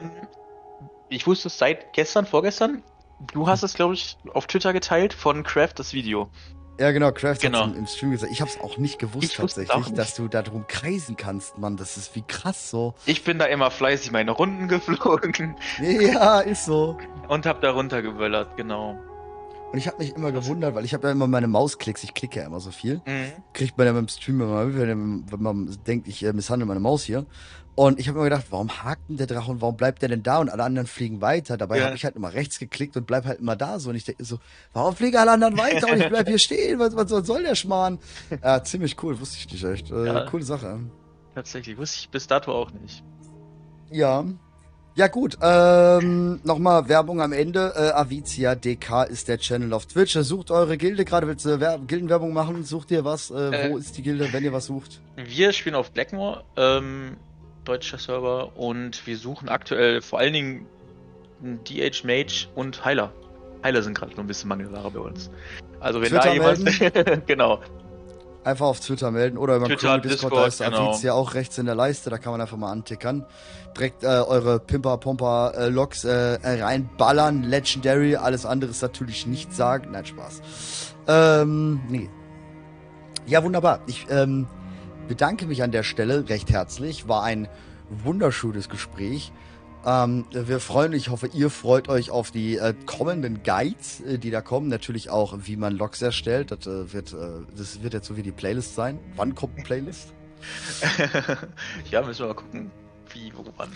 [0.00, 0.10] Ähm,
[1.08, 2.82] Ich wusste es seit gestern, vorgestern.
[3.32, 6.28] Du hast es, glaube ich, auf Twitter geteilt von Craft das Video.
[6.78, 7.60] Ja, genau, Craft Genau.
[7.60, 8.32] hat's im, im Stream gesagt.
[8.32, 9.98] Ich hab's auch nicht gewusst Ich tatsächlich, nicht.
[9.98, 11.76] dass du da drum kreisen kannst, Mann.
[11.76, 12.94] Das ist wie krass so.
[13.06, 16.98] Ich bin da immer fleißig meine Runden geflogen Ja, ist so.
[17.28, 18.98] und hab da runtergewöllert, genau.
[19.74, 22.38] Und ich habe mich immer gewundert, weil ich habe ja immer meine Mausklicks, ich klicke
[22.38, 23.02] ja immer so viel.
[23.06, 23.32] Mhm.
[23.54, 26.78] kriegt man ja beim Stream immer mit, wenn, wenn man denkt, ich äh, misshandle meine
[26.78, 27.26] Maus hier.
[27.74, 30.22] Und ich habe mir gedacht, warum hakt denn der Drache und warum bleibt der denn
[30.22, 31.56] da und alle anderen fliegen weiter?
[31.56, 31.86] Dabei Ja.
[31.86, 33.90] habe ich halt immer rechts geklickt und bleib halt immer da so.
[33.90, 34.38] Und ich denke so,
[34.72, 36.78] warum fliegen alle anderen weiter und ich bleib hier stehen?
[36.78, 37.98] Was, was soll der Schmarrn?
[38.44, 39.90] Ja, ziemlich cool, wusste ich nicht echt.
[39.90, 40.26] Äh, Ja.
[40.26, 40.78] Coole Sache.
[41.34, 43.02] Tatsächlich, wusste ich bis dato auch nicht.
[43.90, 44.24] Ja.
[44.96, 47.72] Ja gut, ähm, nochmal Werbung am Ende.
[47.74, 50.12] Äh, Avizia DK ist der Channel auf Twitch.
[50.12, 52.62] Sucht eure Gilde, gerade willst du Wer Gildenwerbung machen?
[52.62, 53.30] Sucht ihr was?
[53.32, 53.80] Äh, wo Äh.
[53.80, 55.00] ist die Gilde, wenn ihr was sucht?
[55.16, 57.16] Wir spielen auf Blackmore, ähm,
[57.64, 60.66] deutscher Server, und wir suchen aktuell vor allen Dingen
[61.42, 63.12] DH Mage und Heiler.
[63.64, 65.28] Heiler sind gerade nur ein bisschen Mangelware bei uns.
[65.80, 67.26] Also wenn da Twitter jemand.
[67.26, 67.58] genau.
[68.44, 70.90] Einfach auf Twitter melden oder über Twitter, Discord, Discord, da ist genau.
[70.90, 73.24] Aviz ja auch rechts in der Leiste, da kann man einfach mal antickern.
[73.74, 79.54] Direkt äh, eure Pimper, Pomper, äh, Loks äh, reinballern, Legendary, alles andere ist natürlich nicht
[79.54, 79.92] sagen.
[79.92, 80.42] Nein, Spaß.
[81.08, 82.10] Ähm, nee.
[83.26, 83.80] Ja, wunderbar.
[83.86, 84.46] Ich ähm,
[85.08, 87.08] bedanke mich an der Stelle recht herzlich.
[87.08, 87.48] War ein
[87.88, 89.32] wunderschönes Gespräch.
[89.86, 94.18] Ähm, wir freuen uns, ich hoffe, ihr freut euch auf die äh, kommenden Guides, äh,
[94.18, 94.68] die da kommen.
[94.68, 96.50] Natürlich auch, wie man Logs erstellt.
[96.50, 98.98] Das, äh, wird, äh, das wird jetzt so wie die Playlist sein.
[99.16, 100.14] Wann kommt eine Playlist?
[101.90, 102.70] ja, müssen wir mal gucken,
[103.12, 103.72] wie, wo, wann.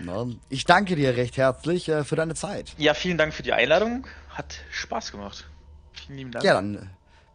[0.00, 2.74] Na, ich danke dir recht herzlich äh, für deine Zeit.
[2.78, 4.06] Ja, vielen Dank für die Einladung.
[4.30, 5.48] Hat Spaß gemacht.
[5.92, 6.44] Vielen lieben Dank.
[6.44, 6.80] Ja, dann äh,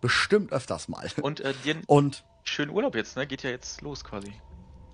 [0.01, 1.07] bestimmt öfters mal.
[1.21, 3.27] Und äh, dir einen Und schönen Urlaub jetzt, ne?
[3.27, 4.33] Geht ja jetzt los quasi.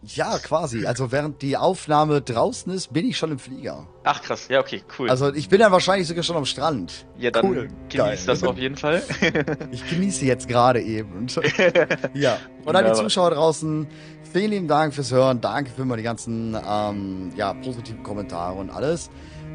[0.04, 0.86] Ja, quasi.
[0.86, 3.88] Also während die Aufnahme draußen ist, bin ich schon im Flieger.
[4.04, 5.10] Ach krass, ja, okay, cool.
[5.10, 7.06] Also ich bin dann wahrscheinlich sogar schon am Strand.
[7.20, 8.20] ja, dann cool, genießt geil.
[8.26, 9.04] das auf jeden Fall.
[9.72, 11.28] Ich genieße jetzt gerade eben.
[12.14, 12.38] Ja.
[12.66, 12.93] Und an die.
[12.93, 13.88] Zuschauer draußen,
[14.34, 15.39] vielen lieben Dank fürs Hören.
[15.39, 19.10] Danke für immer die ganzen ähm, ja, positiven Kommentare und alles.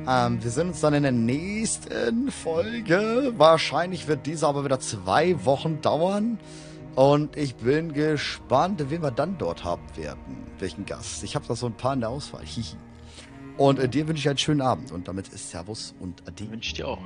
[0.09, 3.32] Ähm, wir sehen uns dann in der nächsten Folge.
[3.36, 6.38] Wahrscheinlich wird diese aber wieder zwei Wochen dauern.
[6.97, 10.47] Und ich bin gespannt, wen wir dann dort haben werden.
[10.59, 11.22] Welchen Gast.
[11.24, 12.42] Ich habe da so ein paar in der Auswahl.
[12.42, 12.74] Hihi.
[13.59, 14.92] Und äh, dir wünsche ich einen schönen Abend.
[14.92, 16.51] Und damit ist Servus und Ade.
[16.51, 16.99] Wünsche ich dir auch.